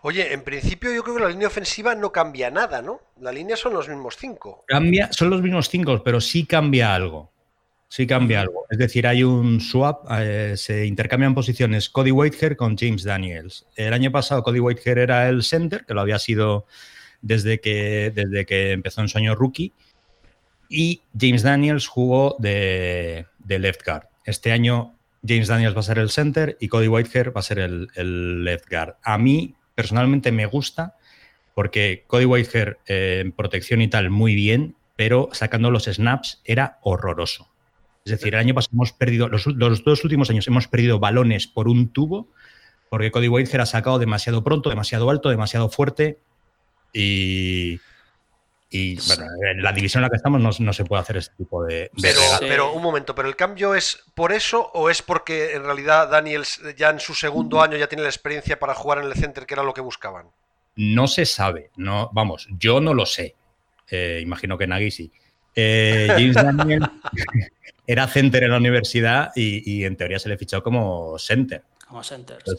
[0.01, 3.01] Oye, en principio yo creo que la línea ofensiva no cambia nada, ¿no?
[3.19, 4.65] La línea son los mismos cinco.
[4.67, 7.29] Cambia, son los mismos cinco, pero sí cambia algo.
[7.87, 8.65] Sí cambia algo.
[8.71, 13.67] Es decir, hay un swap, eh, se intercambian posiciones Cody Whitehair con James Daniels.
[13.75, 16.65] El año pasado Cody Whitehair era el center, que lo había sido
[17.21, 19.71] desde que, desde que empezó en sueño rookie.
[20.73, 24.05] Y James Daniels jugó de, left guard.
[24.23, 24.95] Este año
[25.27, 28.69] James Daniels va a ser el center y Cody Whitehair va a ser el, left
[28.71, 28.95] guard.
[29.03, 30.95] A mí personalmente me gusta
[31.55, 37.49] porque Cody Whitehair eh, protección y tal muy bien, pero sacando los snaps era horroroso.
[38.05, 39.43] Es decir, el año pasado hemos perdido, los,
[39.83, 42.29] dos últimos años hemos perdido balones por un tubo
[42.89, 46.17] porque Cody Whitehair ha sacado demasiado pronto, demasiado alto, demasiado fuerte
[46.93, 47.81] y,
[48.73, 51.65] y bueno, en la división en la que estamos no, se puede hacer este tipo
[51.65, 51.91] de.
[52.01, 56.09] Pero, pero un momento, ¿pero el cambio es por eso o es porque en realidad
[56.09, 59.45] Daniels ya en su segundo año ya tiene la experiencia para jugar en el center,
[59.45, 60.27] que era lo que buscaban?
[60.77, 61.71] No se sabe.
[61.75, 63.35] No, vamos, yo no lo sé.
[63.89, 65.11] Eh, imagino que Nagy sí.
[65.53, 66.89] Eh, James Daniel
[67.85, 71.61] era center en la universidad y, y, en teoría se le fichó como center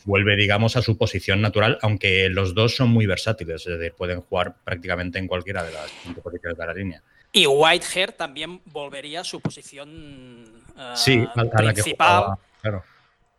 [0.04, 4.20] vuelve, digamos, a su posición natural, aunque los dos son muy versátiles, es decir, pueden
[4.20, 7.02] jugar prácticamente en cualquiera de las cinco posiciones de la línea.
[7.32, 10.44] Y Whitehair también volvería a su posición
[10.76, 11.26] eh,
[11.56, 12.36] principal.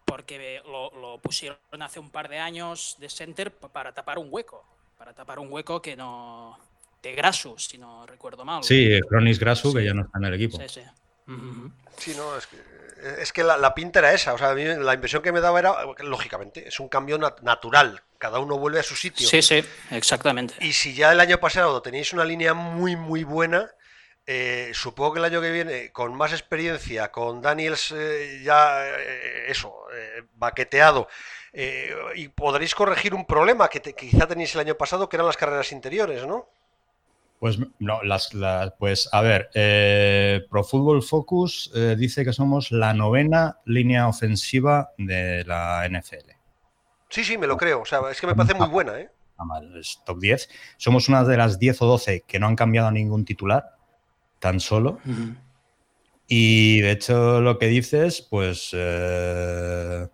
[0.06, 4.66] Porque lo, pusieron hace un par de años de center para tapar un hueco.
[4.98, 6.58] Para tapar un hueco que no.
[7.02, 8.64] de Grasu, si no recuerdo mal.
[8.64, 10.58] Sí, Cronis Grasu, que ya no está en el equipo.
[10.58, 10.82] Sí, sí.
[11.98, 12.58] Sí, no, es que
[13.20, 14.34] Es que la, pinta era esa.
[14.34, 18.02] O sea, la impresión que me daba era, lógicamente, es un cambio natural.
[18.18, 19.28] Cada uno vuelve a su sitio.
[19.28, 20.54] Sí, sí, exactamente.
[20.62, 23.72] Y si ya el año pasado teníais una línea muy, muy buena,
[24.26, 29.46] eh, supongo que el año que viene, con más experiencia, con Daniels eh, ya, eh,
[29.50, 29.86] eso,
[30.36, 31.10] baqueteado,
[32.16, 35.38] y podréis corregir un problema que, que quizá tenéis el año pasado, que eran las
[35.38, 36.50] carreras interiores, ¿no?
[37.44, 38.30] Pues no, las,
[38.80, 44.92] pues a ver, eh, Pro Football Focus eh, dice que somos la novena línea ofensiva
[44.98, 46.32] de la NFL.
[47.10, 47.82] Sí, sí, me lo creo.
[47.82, 49.10] O sea, es que me parece muy buena, ¿eh?
[49.78, 50.50] Es top 10.
[50.78, 53.76] Somos una de las 10 o 12 que no han cambiado ningún titular,
[54.40, 55.00] tan solo.
[56.28, 60.08] Y de hecho, lo que dices, pues eh,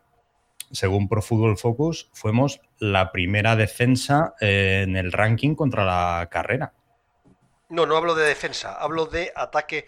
[0.72, 6.74] según Pro Football Focus, fuimos la primera defensa en el ranking contra la carrera.
[7.70, 9.86] No, no hablo de defensa, hablo de ataque.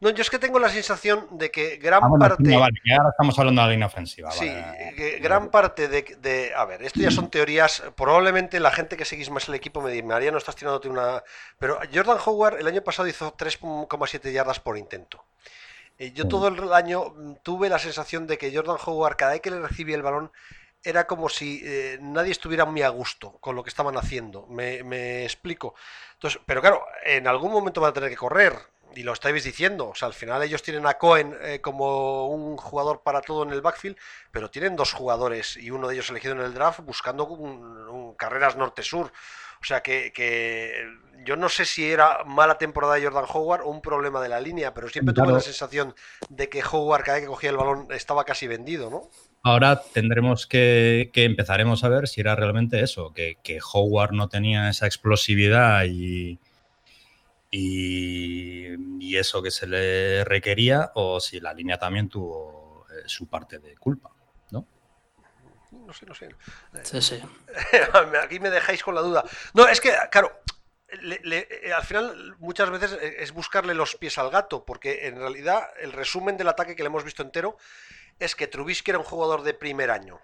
[0.00, 2.54] No, yo es que tengo la sensación de que gran ah, parte.
[2.54, 4.30] ahora estamos hablando de la línea ofensiva.
[4.30, 4.52] Sí,
[4.96, 7.82] que gran parte de, A ver, esto ya son teorías.
[7.96, 11.22] Probablemente la gente que seguís más el equipo me dice, María, no estás tirándote una.
[11.58, 15.24] Pero Jordan Howard el año pasado hizo 3,7 yardas por intento.
[15.98, 19.50] Eh, yo todo el año tuve la sensación de que Jordan Howard, cada vez que
[19.50, 20.32] le recibía el balón,
[20.84, 24.46] era como si eh, nadie estuviera muy a gusto con lo que estaban haciendo.
[24.46, 25.74] Me, explico.
[26.12, 28.54] Entonces, pero claro, en algún momento van a tener que correr.
[28.96, 29.88] Y lo estáis diciendo.
[29.88, 33.50] O sea, al final ellos tienen a Cohen eh, como un jugador para todo en
[33.50, 33.96] el backfield,
[34.30, 38.56] pero tienen dos jugadores y uno de ellos elegido en el draft buscando un, carreras
[38.56, 39.10] norte-sur.
[39.60, 40.86] O sea que, que,
[41.24, 44.38] yo no sé si era mala temporada de Jordan Howard o un problema de la
[44.38, 45.94] línea, pero siempre tuve la sensación
[46.28, 49.08] de que Howard cada vez que cogía el balón estaba casi vendido, ¿no?
[49.46, 53.36] Ahora tendremos que, empezaremos a ver si era realmente eso, que,
[53.74, 56.40] Howard no tenía esa explosividad y,
[57.50, 63.58] y, eso que se le requería, o si la línea también tuvo eh, su parte
[63.58, 64.10] de culpa,
[64.50, 64.66] ¿no?
[65.70, 66.30] No sé, no sé.
[66.82, 67.20] Sí, sí.
[68.22, 69.24] Aquí me dejáis con la duda.
[69.52, 70.32] No, es que, claro,
[70.88, 75.92] eh, al final muchas veces es buscarle los pies al gato, porque en realidad el
[75.92, 77.58] resumen del ataque que le hemos visto entero
[78.18, 80.20] es que Trubisky era un jugador de primer año.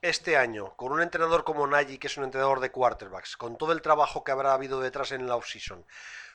[0.00, 3.72] Este año, con un entrenador como Nagy, que es un entrenador de quarterbacks, con todo
[3.72, 5.86] el trabajo que habrá habido detrás en la offseason,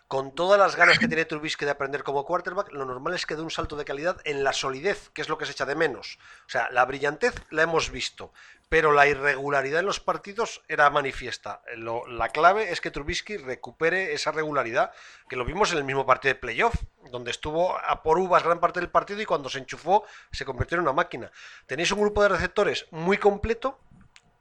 [0.10, 3.36] con todas las ganas que tiene Trubisky de aprender como quarterback, lo normal es que
[3.36, 5.76] dé un salto de calidad en la solidez, que es lo que se echa de
[5.76, 6.18] menos.
[6.48, 8.34] O sea, la brillantez la hemos visto,
[8.70, 11.62] pero la irregularidad en los partidos era manifiesta.
[11.76, 14.92] la clave es que Trubisky recupere esa regularidad,
[15.30, 16.74] que lo vimos en el mismo partido de playoff,
[17.12, 20.76] donde estuvo a por uvas gran parte del partido y cuando se enchufó se convirtió
[20.76, 21.32] en una máquina.
[21.68, 23.78] Tenéis un grupo de receptores muy completo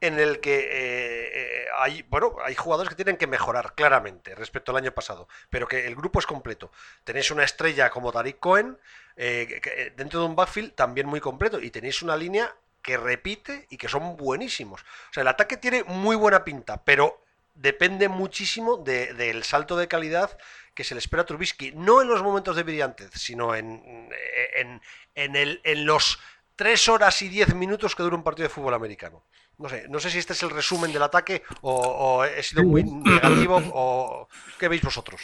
[0.00, 4.70] en el que eh, eh, hay, bueno, hay jugadores que tienen que mejorar claramente respecto
[4.70, 6.70] al año pasado, pero que el grupo es completo.
[7.04, 8.78] Tenéis una estrella como Tariq Cohen
[9.16, 13.76] eh, dentro de un backfield también muy completo y tenéis una línea que repite y
[13.76, 14.82] que son buenísimos.
[14.82, 17.20] O sea, el ataque tiene muy buena pinta, pero
[17.54, 20.38] depende muchísimo del salto de calidad
[20.74, 24.08] que se le espera a Trubisky, no en los momentos de brillantez, sino en,
[24.54, 24.80] en,
[25.16, 26.20] en, en los
[26.54, 29.24] 3 horas y 10 minutos que dura un partido de fútbol americano.
[29.58, 32.84] No sé, no sé si este es el resumen del ataque o, he sido muy
[32.84, 34.28] negativo o
[34.58, 35.20] qué veis vosotros.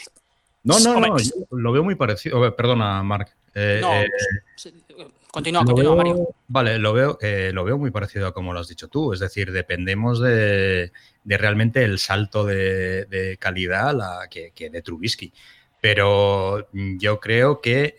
[0.63, 1.15] No, no, no,
[1.51, 2.53] lo veo muy parecido.
[2.55, 3.29] Perdona, Marc.
[3.53, 4.09] Eh, no, eh,
[5.31, 6.35] continúa, continúa, Mario.
[6.47, 9.13] Vale, lo veo, eh, lo veo muy parecido a como lo has dicho tú.
[9.13, 10.91] Es decir, dependemos de,
[11.23, 15.31] realmente el salto de, calidad que, que, de Trubisky.
[15.79, 17.95] Pero yo creo que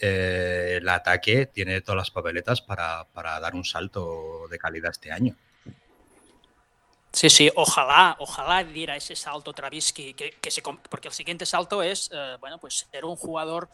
[0.76, 5.36] el ataque tiene todas las papeletas para, para dar un salto de calidad este año.
[7.16, 11.82] Sí, sí, ojalá, ojalá diera ese salto Travisky, que, que se, porque el siguiente salto
[11.82, 13.70] es, eh, bueno, pues ser un jugador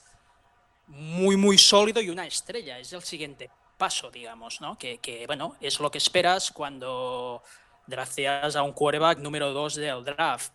[0.86, 2.78] muy, muy sólido y una estrella.
[2.78, 4.78] Es el siguiente paso, digamos, ¿no?
[4.78, 7.42] Que, que bueno, es lo que esperas cuando
[7.88, 10.52] gracias a un quarterback número 2 del draft.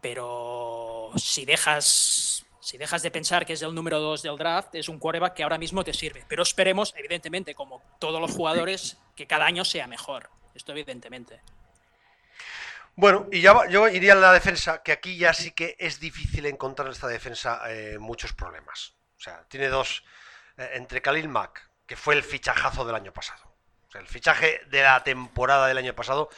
[0.00, 4.88] Pero si dejas, si dejas de pensar que es el número 2 del draft, es
[4.88, 6.24] un quarterback que ahora mismo te sirve.
[6.28, 10.30] Pero esperemos, evidentemente, como todos los jugadores, que cada año sea mejor.
[10.54, 11.40] Esto evidentemente.
[12.98, 16.46] Bueno, y ya yo iría a la defensa, que aquí ya sí que es difícil
[16.46, 18.96] encontrar esta defensa eh, muchos problemas.
[19.16, 20.02] O sea, tiene dos,
[20.56, 23.54] eh, entre Khalil Mack, que fue el fichajazo del año pasado.
[23.86, 26.28] O sea, el fichaje de la temporada del año pasado,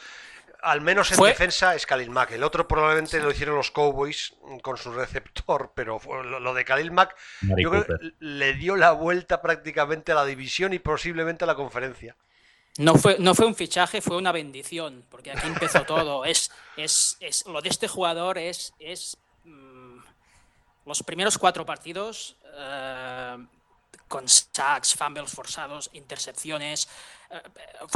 [0.61, 2.33] al menos en defensa, es Khalil Mack.
[2.33, 7.15] El otro probablemente lo hicieron los Cowboys con su receptor, pero lo, de Khalil Mack
[7.57, 11.55] yo creo que le dio la vuelta prácticamente a la división y posiblemente a la
[11.55, 12.15] conferencia.
[12.77, 16.23] No fue, no fue un fichaje, fue una bendición, porque aquí empezó todo.
[16.25, 19.99] Es, es, es, lo de este jugador es, es mm,
[20.85, 23.37] los primeros cuatro partidos, eh,
[24.07, 26.87] con sacks, fumbles forzados, intercepciones,
[27.29, 27.41] eh,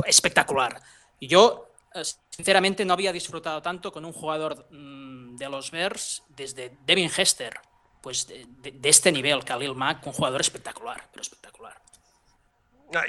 [0.06, 0.82] espectacular.
[1.22, 6.78] Yo, eh, sinceramente, no había disfrutado tanto con un jugador mm, de los Bears desde
[6.86, 7.60] Devin Hester,
[8.02, 8.48] pues de,
[8.84, 11.82] este nivel, Khalil Mack, un jugador espectacular, pero espectacular.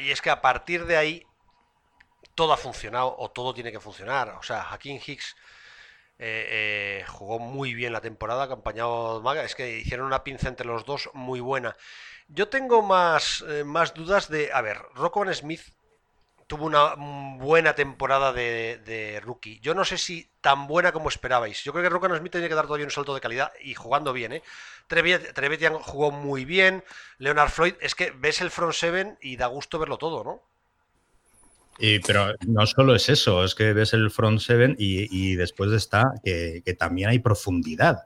[0.00, 1.26] Y es que a partir de ahí
[2.36, 4.28] todo ha funcionado o todo tiene que funcionar.
[4.38, 5.34] O sea, Hakim Hicks
[6.18, 9.42] eh, jugó muy bien la temporada, acompañado Maga.
[9.42, 11.76] Es que hicieron una pinza entre los dos muy buena.
[12.28, 14.52] Yo tengo más, eh, más dudas de.
[14.52, 15.62] A ver, Rocco Smith
[16.46, 16.94] tuvo una
[17.38, 19.58] buena temporada de, rookie.
[19.60, 21.64] Yo no sé si tan buena como esperabais.
[21.64, 24.12] Yo creo que Rocco Smith tenía que dar todavía un salto de calidad y jugando
[24.12, 24.42] bien, ¿eh?
[24.86, 26.84] Trevetian jugó muy bien.
[27.18, 30.42] Leonard Floyd, es que ves el front seven y da gusto verlo todo, ¿no?
[31.78, 36.12] Y, pero no solo es eso, es que ves el front seven y, después está
[36.24, 38.04] que, que, también hay profundidad.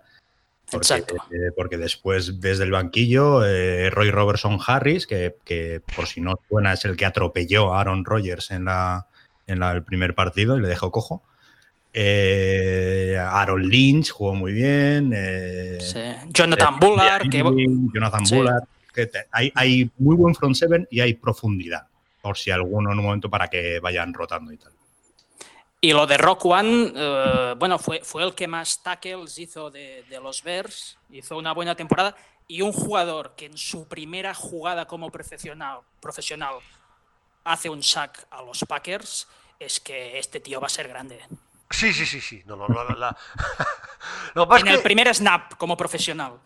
[0.71, 6.39] Porque, eh, porque después desde el banquillo eh, Roy Robertson Harris, que, por si no
[6.49, 9.07] suena es el que atropelló a Aaron Rodgers en, la,
[9.47, 11.23] en el primer partido y le dejó cojo.
[11.93, 15.13] Eh, Aaron Lynch jugó muy bien.
[16.29, 17.25] Jonathan Bullard.
[17.29, 18.65] Jonathan Bullard.
[19.33, 21.89] hay, hay muy buen front seven y hay profundidad,
[22.21, 24.73] por si alguno en un momento para que vayan rotando y tal.
[25.83, 30.05] Y lo de Rock One, eh, bueno, fue, fue el que más tackles hizo de,
[30.23, 32.15] los Bears, hizo una buena temporada.
[32.47, 36.57] Y un jugador que en su primera jugada como profesional, profesional
[37.45, 39.27] hace un sack a los Packers,
[39.59, 41.19] es que este tío va a ser grande.
[41.71, 42.43] Sí, sí, sí, sí.
[42.45, 42.67] No, no,
[44.59, 46.41] en el primer snap como profesional.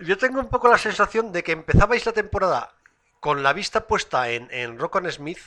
[0.00, 2.74] Yo tengo un poco la sensación de que empezabais la temporada
[3.22, 5.38] con la vista puesta en, en Rock Smith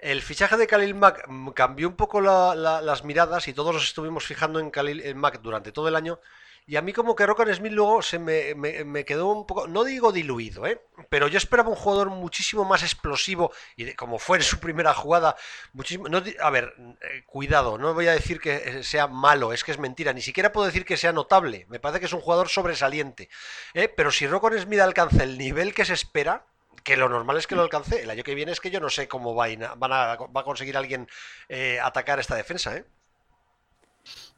[0.00, 4.58] el fichaje de Khalil Mack cambió un poco las miradas y todos nos estuvimos fijando
[4.58, 6.18] en Khalil Mack durante todo el año.
[6.66, 10.10] Y a mí como que Rock Smith luego se me, quedó un poco, no digo
[10.10, 10.80] diluido, ¿eh?
[11.08, 15.36] pero yo esperaba un jugador muchísimo más explosivo y como fue en su primera jugada,
[15.72, 16.06] muchísimo...
[16.40, 19.78] a ver, eh, cuidado, no voy a decir que eh, sea malo, es que es
[19.78, 23.28] mentira, ni siquiera puedo decir que sea notable, me parece que es un jugador sobresaliente,
[23.74, 23.88] ¿eh?
[23.88, 26.46] pero si Rock Smith alcanza el nivel que se espera,
[26.82, 28.02] que lo normal es que lo alcance.
[28.02, 30.40] El año que viene es que yo no sé cómo va a, van a, va
[30.40, 31.08] a conseguir alguien
[31.48, 32.76] eh, atacar esta defensa.
[32.76, 32.84] ¿eh?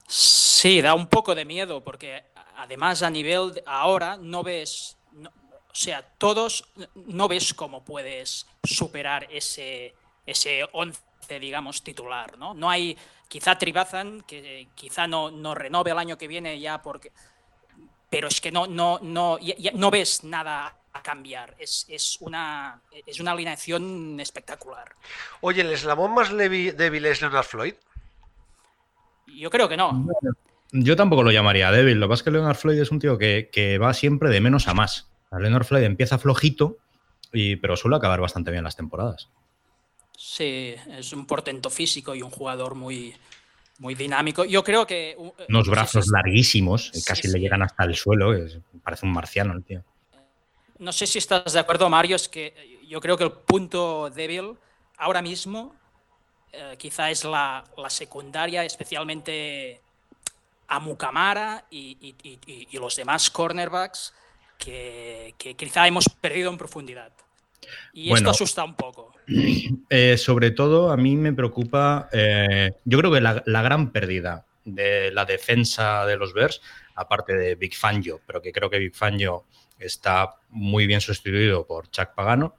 [0.06, 2.24] Sí, da un poco de miedo porque
[2.56, 9.94] además a nivel ahora no ves, o sea, todos no ves cómo puedes superar ese,
[10.26, 11.00] ese 11,
[11.40, 12.38] digamos, titular.
[12.38, 12.54] ¿no?
[12.54, 12.96] no hay,
[13.28, 17.12] quizá Tribazan, que quizá no, no renove el año que viene ya porque...
[18.10, 19.38] Pero es que no, no, no,
[19.72, 21.54] no ves nada a cambiar.
[21.58, 24.94] Es, es, una, es una alineación espectacular.
[25.40, 27.74] Oye, ¿el eslabón más débil es Leonard Floyd?
[29.26, 30.06] Yo creo que no.
[30.70, 31.98] Yo tampoco lo llamaría débil.
[31.98, 34.68] Lo que pasa es que Leonard Floyd es un tío que, va siempre de menos
[34.68, 35.08] a más.
[35.36, 36.78] Leonard Floyd empieza flojito,
[37.32, 39.28] y, pero suele acabar bastante bien las temporadas.
[40.16, 43.16] Sí, es un portento físico y un jugador muy,
[43.80, 44.44] muy dinámico.
[44.44, 45.16] Yo creo que.
[45.18, 48.32] Uh, Unos brazos larguísimos, casi le llegan hasta el suelo.
[48.84, 49.82] parece un marciano el tío
[50.84, 54.56] no sé si estás de acuerdo, Mario, es que yo creo que el punto débil
[54.98, 55.74] ahora mismo
[56.52, 59.80] eh, quizá es la, secundaria, especialmente
[60.68, 62.14] a Mukamara y,
[62.72, 64.12] los demás cornerbacks
[64.58, 67.12] que, quizá hemos perdido en profundidad.
[67.94, 69.12] Y esto asusta un poco.
[69.88, 74.44] Eh, sobre todo a mí me preocupa, eh, yo creo que la, la, gran pérdida
[74.64, 76.60] de la defensa de los Bears,
[76.94, 79.44] aparte de Big Fangio, pero que creo que Big Fangio
[79.78, 82.54] está muy bien sustituido por Chuck Pagano,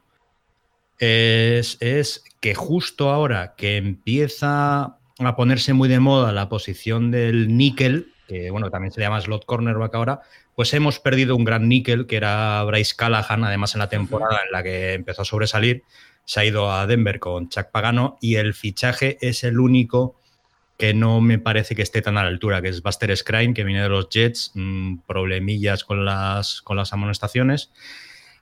[0.99, 8.13] es, que justo ahora que empieza a ponerse muy de moda la posición del níquel,
[8.27, 10.21] que bueno, también se llama slot cornerback ahora,
[10.55, 14.51] pues hemos perdido un gran níquel que era Bryce Callahan, además en la temporada en
[14.51, 15.83] la que empezó a sobresalir,
[16.23, 20.15] se ha ido a Denver con Chuck Pagano y el fichaje es el único
[20.77, 23.63] que no me parece que esté tan a la altura, que es Buster Scrine, que
[23.63, 27.71] viene de los Jets, mm, problemillas con las, con las amonestaciones.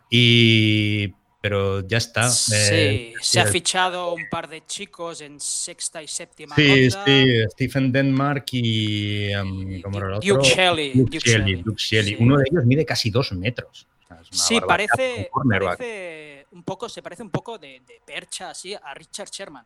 [0.10, 2.30] Y, pero ya está.
[2.30, 7.26] Sí, eh, se ha fichado un par de chicos en sexta y séptima sí, Sí,
[7.52, 9.36] Stephen Denmark y...
[9.36, 10.36] Um, ¿cómo era el otro?
[10.36, 10.92] Duke Shelley.
[10.94, 12.18] Duke, Shelley, Shelley.
[12.20, 13.88] Uno de ellos mide casi dos metros.
[14.32, 15.30] Sí, parece,
[15.60, 19.66] parece, un poco, se parece un poco de, de percha así a Richard Sherman.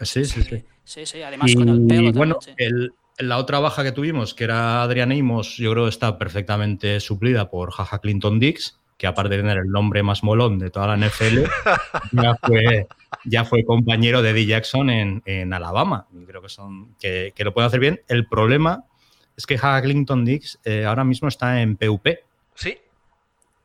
[0.00, 0.64] Sí, sí, sí.
[0.84, 2.12] Sí, sí, además con el pelo.
[2.12, 2.38] bueno,
[3.18, 7.50] la otra baja que tuvimos, que era Adrian Amos, yo creo que está perfectamente suplida
[7.50, 11.06] por Jaja Clinton Dix, que aparte de tener el nombre más molón de toda la
[11.06, 11.44] NFL,
[13.24, 16.06] ya, fue, compañero de Eddie Jackson en, Alabama.
[16.12, 18.00] Y creo que, son, que, lo puede hacer bien.
[18.08, 18.84] El problema
[19.36, 22.08] es que Jaja Clinton Dix eh, ahora mismo está en PUP.
[22.54, 22.78] Sí.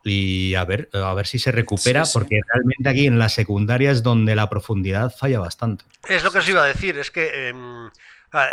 [0.03, 4.03] Y a ver, a ver si se recupera, porque realmente aquí en la secundaria es
[4.03, 5.85] donde la profundidad falla bastante.
[6.07, 7.89] Es lo que os iba a decir, es que em,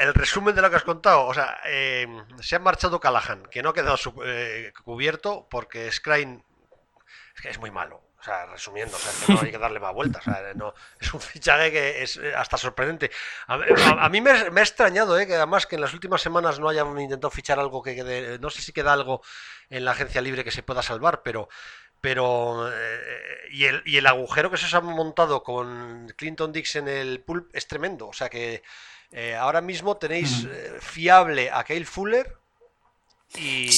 [0.01, 3.63] el resumen de lo que has contado, o sea, em, se ha marchado Callahan, que
[3.63, 6.43] no ha quedado eh, cubierto porque Scrine
[7.35, 8.03] es, que es muy malo.
[8.21, 10.21] O sea, resumiendo, o sea, que no hay que darle más vueltas.
[10.27, 13.11] O sea, no, es un fichaje que es eh, hasta sorprendente.
[13.47, 15.27] A, mí me, ha extrañado, ¿eh?
[15.27, 18.39] que además que en las últimas semanas no hayan intentado fichar algo que quede.
[18.39, 19.23] No sé si queda algo
[19.71, 21.49] en la agencia libre que se pueda salvar, pero.
[22.03, 22.71] Pero.
[22.71, 26.89] Eh, y, el, y el agujero que se os ha montado con Clinton Dix en
[26.89, 28.09] el pool es tremendo.
[28.09, 28.63] O sea que
[29.13, 30.47] eh, ahora mismo tenéis
[30.81, 32.37] fiable a Kyle Fuller
[33.35, 33.71] y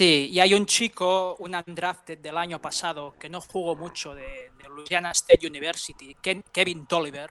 [0.00, 4.50] Sí, y hay un chico, un undrafted del año pasado, que no jugó mucho de,
[4.66, 6.16] Louisiana State University,
[6.50, 7.30] Kevin Tolliver,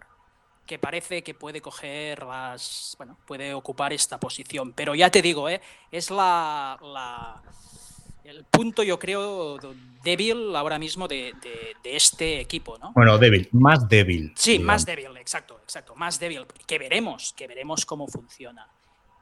[0.68, 2.94] que parece que puede coger las.
[3.00, 4.74] Bueno, puede ocupar esta posición.
[4.74, 5.60] Pero ya te digo, ¿eh?
[5.92, 7.42] es la,
[8.24, 9.58] el punto, yo creo,
[10.04, 11.34] débil ahora mismo de,
[11.84, 12.92] este equipo, ¿no?
[12.94, 14.32] Bueno, débil, más débil.
[14.36, 16.46] Sí, más débil, exacto, exacto, más débil.
[16.68, 18.68] Que veremos, que veremos cómo funciona.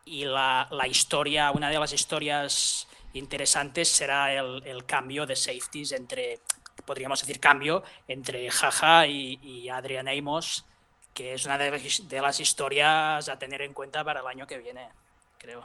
[0.03, 6.39] Y la, la historia, una de las historias interesantes será el, cambio de safeties entre,
[6.85, 10.65] podríamos decir, cambio entre Jaja y, Adrian Amos,
[11.13, 14.89] que es una de, las historias a tener en cuenta para el año que viene,
[15.37, 15.63] creo.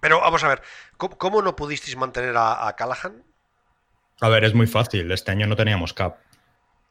[0.00, 0.62] Pero vamos a ver,
[0.96, 3.22] ¿cómo, no pudisteis mantener a, Callahan?
[4.20, 5.10] A ver, es muy fácil.
[5.12, 6.16] Este año no teníamos cap.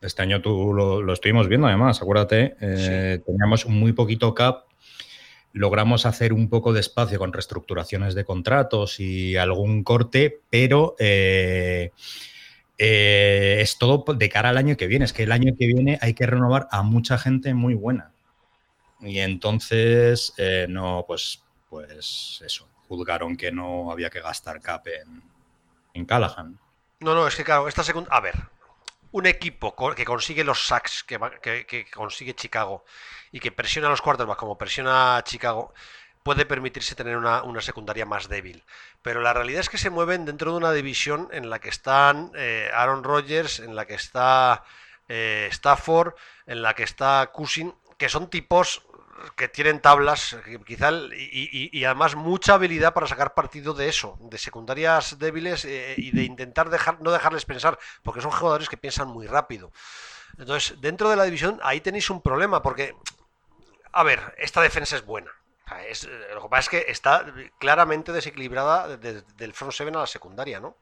[0.02, 2.56] Este año tú lo, estuvimos viendo, además, acuérdate.
[2.60, 4.66] Eh, teníamos muy poquito cap
[5.54, 11.92] logramos hacer un poco de espacio con reestructuraciones de contratos y algún corte, pero eh,
[12.78, 15.06] eh, es todo de cara al año que viene.
[15.06, 18.12] Es que el año que viene hay que renovar a mucha gente muy buena.
[19.02, 25.22] Y entonces, eh, no, pues, pues eso, juzgaron que no había que gastar cap en,
[25.94, 26.60] en Callahan.
[27.00, 28.10] No, no, es que claro, esta segunda...
[28.12, 28.36] A ver,
[29.12, 32.86] un equipo que consigue los sacks que, consigue Chicago
[33.32, 35.74] y que presiona a los quarterbacks como presiona a Chicago,
[36.24, 38.64] puede permitirse tener una, secundaria más débil.
[39.02, 42.32] Pero la realidad es que se mueven dentro de una división en la que están
[42.36, 44.64] eh, Aaron Rodgers, en la que está
[45.10, 46.14] eh, Stafford,
[46.46, 48.84] en la que está Cousin, que son tipos
[49.36, 55.20] que tienen tablas, quizá, y, además mucha habilidad para sacar partido de eso, de secundarias
[55.20, 59.28] débiles eh, y de intentar dejar, no dejarles pensar, porque son jugadores que piensan muy
[59.28, 59.72] rápido.
[60.38, 62.96] Entonces, dentro de la división, ahí tenéis un problema, porque,
[63.92, 65.32] a ver, esta defensa es buena.
[66.34, 67.26] lo que pasa es que está
[67.60, 70.76] claramente desequilibrada desde del front seven a la secundaria, ¿no?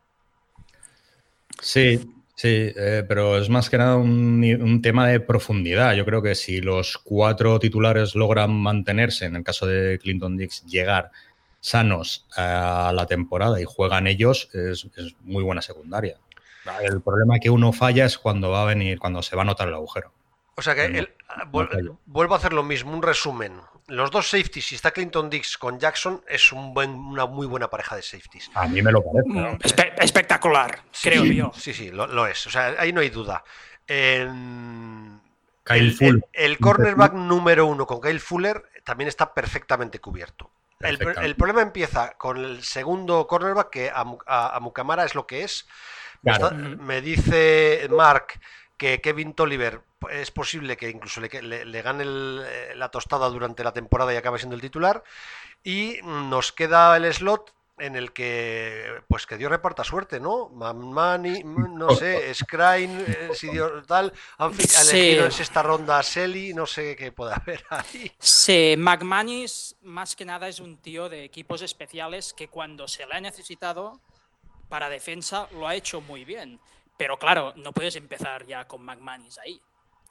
[1.61, 5.93] Sí, Sí, eh, pero es más que nada un, tema de profundidad.
[5.93, 10.65] Yo creo que si los cuatro titulares logran mantenerse, en el caso de Clinton Dix,
[10.65, 11.11] llegar
[11.59, 14.87] sanos a la temporada y juegan ellos, es,
[15.23, 16.15] muy buena secundaria.
[16.81, 19.67] El problema que uno falla es cuando va a venir, cuando se va a notar
[19.67, 20.13] el agujero.
[20.55, 21.09] O sea que
[22.05, 23.59] vuelvo a hacer lo mismo, un resumen
[23.89, 27.69] los dos safeties, si está Clinton Dix con Jackson, es un buen, una muy buena
[27.69, 28.49] pareja de safeties.
[28.53, 29.29] A mí me lo parece.
[29.29, 29.57] Mm,
[30.01, 31.51] espectacular, creo yo.
[31.55, 32.47] Sí, sí, lo, es.
[32.47, 33.43] O sea, ahí no hay duda.
[33.87, 35.19] el,
[36.33, 40.51] el, cornerback número uno con Kyle Fuller también está perfectamente cubierto.
[40.79, 45.67] El, problema empieza con el segundo cornerback, que a, a, Mukamara es lo que es.
[46.79, 48.39] me dice Mark
[48.77, 49.81] que Kevin Tolliver
[50.11, 54.39] es posible que incluso le, le, gane eh, la tostada durante la temporada y acabe
[54.39, 55.03] siendo el titular.
[55.63, 60.49] Y nos queda el slot en el que, pues que Dios reparta suerte, ¿no?
[60.49, 66.53] Mani, no sé, Scrine, eh, si Dios tal, han elegido en esta ronda a Selly,
[66.53, 68.11] no sé qué puede haber ahí.
[68.19, 73.15] Sí, McManus más que nada es un tío de equipos especiales que cuando se le
[73.15, 74.01] ha necesitado
[74.67, 76.59] para defensa lo ha hecho muy bien.
[76.97, 79.61] Pero claro, no puedes empezar ya con McManus ahí.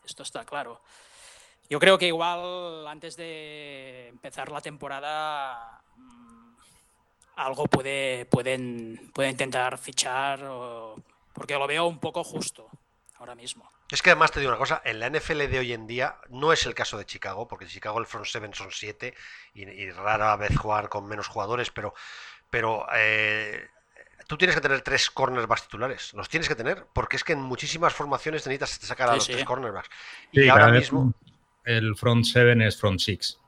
[0.08, 0.80] Esto está claro.
[1.68, 6.54] Yo creo que igual antes de empezar la temporada mm,
[7.36, 10.40] algo puede, pueden, puede intentar fichar
[11.34, 12.70] porque lo veo un poco justo
[13.18, 13.70] ahora mismo.
[13.90, 16.52] Es que además te digo una cosa, en la NFL de hoy en día no
[16.52, 19.14] es el caso de Chicago, porque en Chicago el front seven son siete
[19.52, 21.94] y, rara vez jugar con menos jugadores, pero,
[22.50, 23.68] pero eh,
[24.28, 26.12] tú tienes que tener tres cornerbacks titulares.
[26.12, 29.44] Los tienes que tener, porque es que en muchísimas formaciones necesitas sacar a los tres
[29.44, 29.88] cornerbacks.
[30.30, 31.12] y ahora mismo.
[31.64, 33.38] El front seven es front six.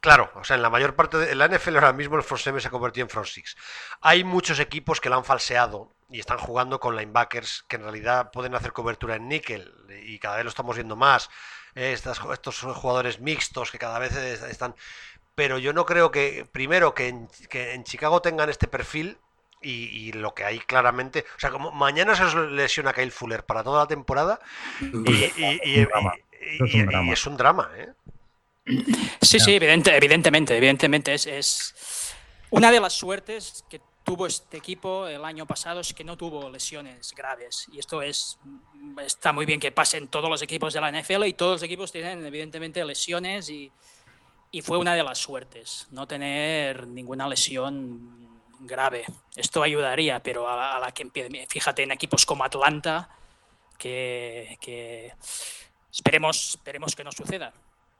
[0.00, 2.60] Claro, o sea, en la mayor parte de la NFL ahora mismo el front seven
[2.60, 3.56] se ha convertido en front six.
[4.00, 8.30] Hay muchos equipos que lo han falseado y están jugando con linebackers que en realidad
[8.32, 9.72] pueden hacer cobertura en níquel
[10.04, 11.30] y cada vez lo estamos viendo más.
[11.76, 14.74] estos son jugadores mixtos que cada vez están.
[15.36, 19.18] Pero yo no creo que, primero, que en Chicago tengan este perfil
[19.62, 21.24] y, lo que hay claramente.
[21.36, 24.40] O sea, como mañana se lesiona Kyle Fuller para toda la temporada
[24.80, 25.86] y,
[27.12, 27.70] es un drama.
[27.76, 27.88] ¿eh?
[29.20, 31.14] Sí, sí, evidentemente, evidentemente.
[31.14, 32.14] Es, es,
[32.50, 36.50] una de las suertes que tuvo este equipo el año pasado es que no tuvo
[36.50, 37.66] lesiones graves.
[37.72, 38.38] Y esto es
[39.04, 41.92] está muy bien que pasen todos los equipos de la NFL y todos los equipos
[41.92, 43.70] tienen evidentemente lesiones y,
[44.50, 48.31] y fue una de las suertes, no tener ninguna lesión
[48.66, 49.04] grave.
[49.36, 51.08] Esto ayudaría, pero a, la que
[51.48, 53.08] fíjate en equipos como Atlanta,
[53.78, 55.12] que, que
[55.90, 57.52] esperemos, esperemos que no suceda.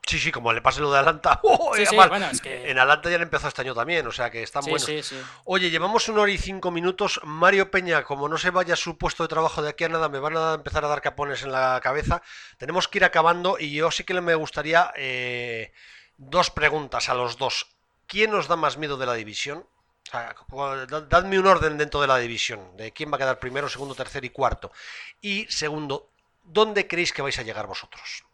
[0.06, 1.40] Sí, sí, como le pase lo de Atlanta.
[1.44, 5.14] ¡Oh, en Atlanta ya le empezó este año también, o sea que están buenos.
[5.44, 7.20] Oye, llevamos una hora y cinco minutos.
[7.24, 10.18] Mario Peña, como no se vaya su puesto de trabajo de aquí a nada, me
[10.18, 12.20] van a empezar a dar capones en la cabeza.
[12.58, 15.72] Tenemos que ir acabando y yo sí que me gustaría eh,
[16.16, 17.68] dos preguntas a los dos.
[18.06, 19.66] ¿Quién nos da más miedo de la división?
[20.10, 24.26] Dadme un orden dentro de la división, de quién va a quedar primero, segundo, tercero
[24.26, 24.72] y cuarto.
[25.20, 26.10] Y segundo,
[26.42, 28.24] ¿dónde creéis que vais a llegar vosotros?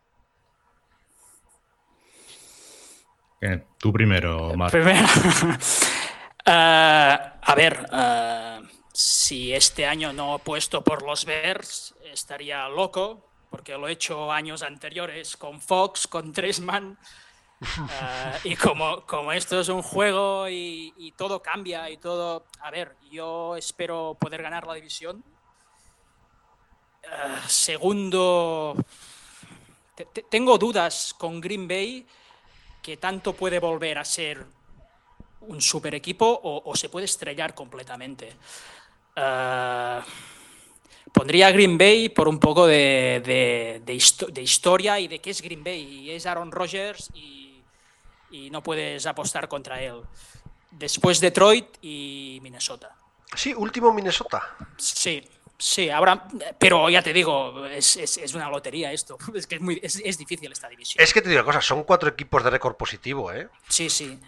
[3.79, 4.73] tú primero, Marc.
[4.73, 5.07] Primero.
[6.51, 8.61] Eh, a ver, eh,
[8.95, 14.33] si este año no he puesto por los Bears, estaría loco, porque lo he hecho
[14.33, 16.99] años anteriores con Fox, con Tresman.
[17.61, 22.47] Uh, y como, como esto es un juego y, y, todo cambia y todo...
[22.61, 25.25] A ver, yo espero poder ganar la división.
[27.05, 28.77] Uh, segundo,
[30.31, 32.07] tengo dudas con Green Bay
[32.83, 34.45] que tanto puede volver a ser
[35.41, 38.33] un super equipo o, se puede estrellar completamente.
[39.17, 40.01] Uh,
[41.13, 46.11] pondría Green Bay por un poco de, de, historia y de qué es Green Bay.
[46.11, 47.48] Es Aaron Rodgers y,
[48.31, 50.03] y, no puedes apostar contra él.
[50.71, 52.95] Después Detroit y Minnesota.
[53.35, 54.57] Sí, último Minnesota.
[54.77, 55.23] Sí,
[55.61, 59.19] Sí, ahora, pero ya te digo, es, es, una lotería esto.
[59.35, 61.03] Es que es, muy, es, difícil esta división.
[61.03, 63.49] Es que te digo una cosa, son cuatro equipos de récord positivo, ¿eh?
[63.69, 64.21] Sí, sí.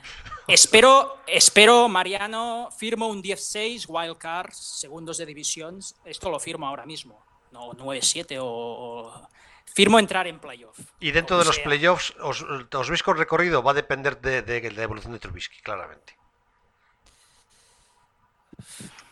[0.48, 5.78] espero, espero, Mariano, firmo un 10-6 wildcard, segundos de división.
[6.04, 7.24] Esto lo firmo ahora mismo.
[7.52, 9.28] No, 9-7 o,
[9.74, 10.78] Firmo entrar en playoff.
[10.98, 14.60] Y dentro de los playoffs, os, os veis con recorrido, va a depender de, de,
[14.60, 16.14] de la evolución de Trubisky, claramente.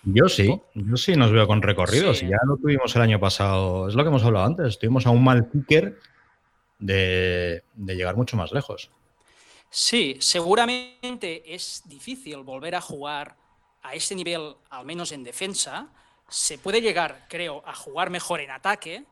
[0.05, 2.21] Yo sí, yo sí nos veo con recorridos.
[2.21, 3.89] Ya lo tuvimos el año pasado.
[3.89, 4.67] Es lo que hemos hablado antes.
[4.69, 5.99] Estuvimos a un mal kicker
[6.79, 8.91] de, llegar mucho más lejos.
[9.71, 13.37] Sí, seguramente es difícil volver a jugar
[13.83, 15.89] a ese nivel, al menos en defensa.
[16.29, 19.05] Se puede llegar, creo, a jugar mejor en ataque.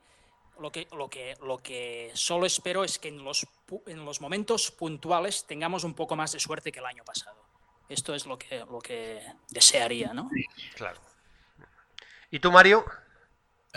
[0.58, 3.46] Lo que, lo que, lo que solo espero es que en los,
[3.86, 7.44] en los momentos puntuales tengamos un poco más de suerte que el año pasado.
[7.88, 10.30] Esto es lo que, lo que desearía, ¿no?
[10.74, 11.00] Claro.
[12.30, 12.84] ¿Y tú, Mario?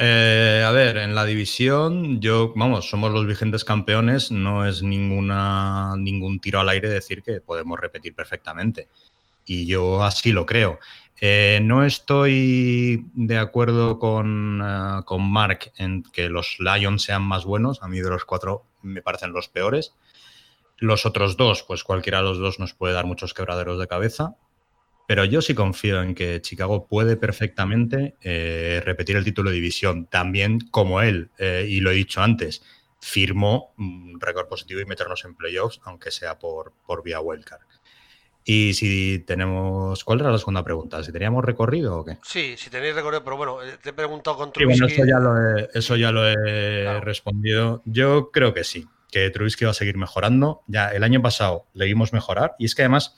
[0.01, 5.93] Eh, a ver, en la división, yo, vamos, somos los vigentes campeones, no es ninguna,
[5.97, 8.87] ningún tiro al aire decir que podemos repetir perfectamente.
[9.45, 10.79] Y yo así lo creo.
[11.21, 17.45] Eh, no estoy de acuerdo con, uh, con Mark en que los Lions sean más
[17.45, 17.83] buenos.
[17.83, 19.93] A mí de los cuatro me parecen los peores.
[20.77, 24.37] Los otros dos, pues cualquiera de los dos nos puede dar muchos quebraderos de cabeza,
[25.09, 30.05] pero yo sí confío en que Chicago puede perfectamente eh, repetir el título de división,
[30.05, 32.63] también como él, eh, y lo he dicho antes,
[33.01, 37.61] firmó un récord positivo y meternos en playoffs, aunque sea por, por vía wildcard.
[38.51, 40.03] Y si tenemos.
[40.03, 41.03] ¿Cuál era la segunda pregunta?
[41.03, 42.17] ¿Si teníamos recorrido o qué?
[42.23, 44.79] Sí, si tenéis recorrido, pero bueno, eh, te he preguntado con Trubisky.
[44.97, 47.83] bueno, eso ya lo he, respondido.
[47.85, 50.63] Yo creo que sí que Trubisky va a seguir mejorando.
[50.65, 53.15] Ya el año pasado le vimos mejorar y es que además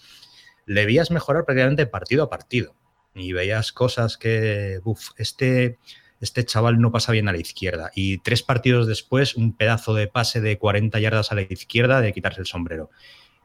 [0.66, 2.76] le veías mejorar prácticamente partido a partido
[3.16, 5.80] y veías cosas que, uff, este,
[6.20, 10.08] este chaval no pasa bien a la izquierda y tres partidos después un pedazo de
[10.08, 12.90] pase de 40 yardas a la izquierda de quitarse el sombrero.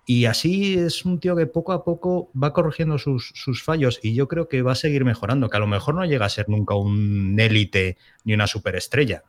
[0.09, 4.15] Y así es un tío que poco a poco va corrigiendo sus, sus, fallos y
[4.15, 6.49] yo creo que va a seguir mejorando, que a lo mejor no llega a ser
[6.49, 9.25] nunca un élite ni una superestrella,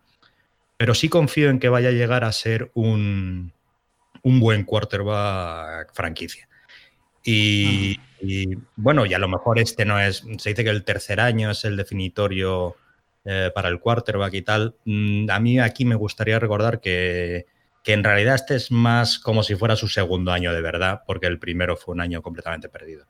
[0.77, 3.53] pero sí confío en que vaya a llegar a ser un,
[4.21, 6.47] buen quarterback franquicia.
[7.23, 7.99] Y,
[8.75, 11.65] bueno, y a lo mejor este no es, se dice que el tercer año es
[11.65, 12.75] el definitorio
[13.25, 14.75] eh, para el quarterback y tal.
[14.85, 17.47] Mm, a mí aquí me gustaría recordar que,
[17.87, 21.27] que, en realidad este es más como si fuera su segundo año de verdad, porque
[21.27, 23.05] el primero fue un año completamente perdido.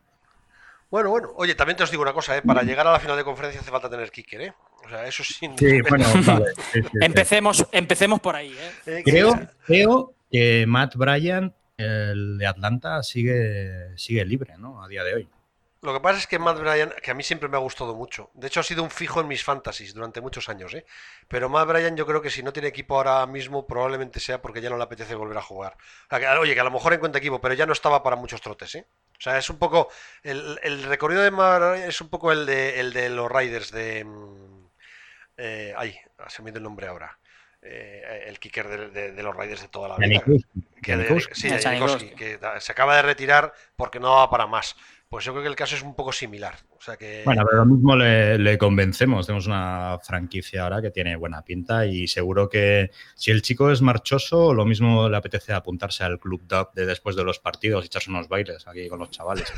[0.92, 2.42] Bueno, bueno, oye, también te os digo una cosa, ¿eh?
[2.42, 4.54] para llegar a la final de conferencia hace falta tener kicker, ¿eh?
[4.86, 5.50] O sea, eso sí.
[5.90, 6.46] bueno, vale.
[7.02, 8.54] empecemos, empecemos por ahí.
[8.54, 8.72] ¿eh?
[8.86, 14.84] eh creo, creo que Matt Bryan, el de Atlanta, sigue, sigue libre, ¿no?
[14.84, 15.30] A día de hoy.
[15.82, 18.32] Lo que pasa es que Matt Bryan, que a mí siempre me ha gustado mucho,
[18.34, 20.86] de hecho ha sido un fijo en mis fantasies durante muchos años, ¿eh?
[21.28, 24.60] pero Matt Bryan yo creo que si no tiene equipo ahora mismo probablemente sea porque
[24.60, 25.78] ya no le apetece volver a jugar.
[26.40, 28.74] oye, que a lo mejor encuentra equipo, pero ya no estaba para muchos trotes.
[28.76, 28.88] ¿eh?
[29.18, 29.90] O sea, es un poco,
[30.24, 34.04] el, recorrido de Matt Bryan es un poco el de, el de los Riders de...
[34.04, 34.68] Mm,
[35.38, 35.96] eh, ay,
[36.28, 37.18] se me ha ido el nombre ahora.
[37.62, 40.24] Eh, el kicker de, los Raiders de toda la vida.
[40.82, 41.50] Que, sí,
[42.16, 44.76] que se acaba de retirar porque no va para más.
[45.10, 46.56] Pues yo creo que el caso es un poco similar.
[46.78, 47.22] O sea que...
[47.24, 49.26] Bueno, pero lo mismo le, convencemos.
[49.26, 53.82] Tenemos una franquicia ahora que tiene buena pinta y seguro que si el chico es
[53.82, 56.42] marchoso, lo mismo le apetece apuntarse al club
[56.74, 59.52] de después de los partidos y echarse unos bailes aquí con los chavales.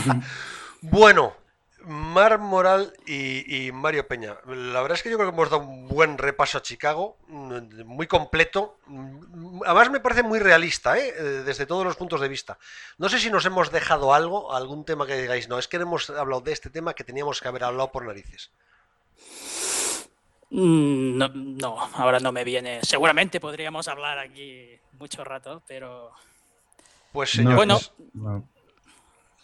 [0.80, 1.34] bueno,
[1.84, 4.36] Mar Moral y, Mario Peña.
[4.46, 7.84] La verdad es que yo creo que hemos dado un buen repaso a Chicago, mm,
[7.84, 8.78] muy completo.
[8.86, 11.14] Mm, además me parece muy realista, ¿eh?
[11.16, 11.22] ¿eh?
[11.44, 12.58] desde todos los puntos de vista.
[12.98, 16.10] No sé si nos hemos dejado algo, algún tema que digáis, no, es que hemos
[16.10, 18.50] hablado de este tema que teníamos que haber hablado por narices.
[20.50, 21.16] Mm,
[21.58, 22.80] no, ahora no me viene.
[22.82, 26.12] Seguramente podríamos hablar aquí mucho rato, pero...
[27.12, 27.78] Pues señor, bueno,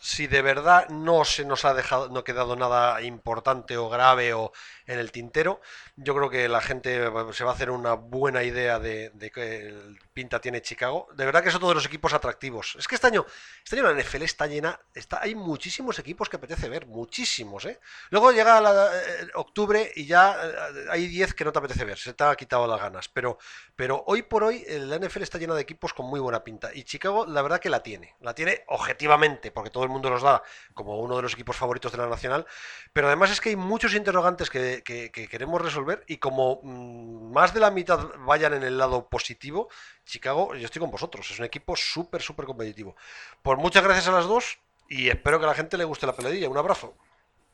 [0.00, 4.34] si de verdad no se nos ha dejado, no ha quedado nada importante o grave
[4.34, 4.52] o
[4.88, 5.60] en el tintero,
[5.96, 9.74] yo creo que la gente se va a hacer una buena idea de, de que
[10.12, 11.06] pinta tiene Chicago.
[11.14, 12.74] De verdad que son todos los equipos atractivos.
[12.76, 13.24] Es que este año,
[13.62, 17.78] este año la NFL está llena, está, hay muchísimos equipos que apetece ver, muchísimos, ¿eh?
[18.10, 22.14] Luego llega eh, octubre y ya eh, hay 10 que no te apetece ver, se
[22.14, 23.08] te ha quitado las ganas.
[23.08, 23.38] Pero,
[23.76, 26.70] pero hoy por hoy la NFL está llena de equipos con muy buena pinta.
[26.74, 28.16] Y Chicago, la verdad que la tiene.
[28.20, 30.42] La tiene objetivamente, porque todo el mundo los da
[30.74, 32.46] como uno de los equipos favoritos de la nacional.
[32.92, 37.60] Pero además es que hay muchos interrogantes que, queremos resolver y como mm, más de
[37.60, 39.68] la mitad vayan en el lado positivo,
[40.04, 41.30] Chicago, yo estoy con vosotros.
[41.30, 42.96] Es un equipo súper, súper competitivo.
[43.42, 46.14] Pues muchas gracias a las dos y espero que a la gente le guste la
[46.14, 46.48] peladilla.
[46.48, 46.94] Un abrazo.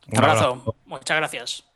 [0.09, 0.77] Un abrazo.
[0.87, 1.74] Muchas gracias.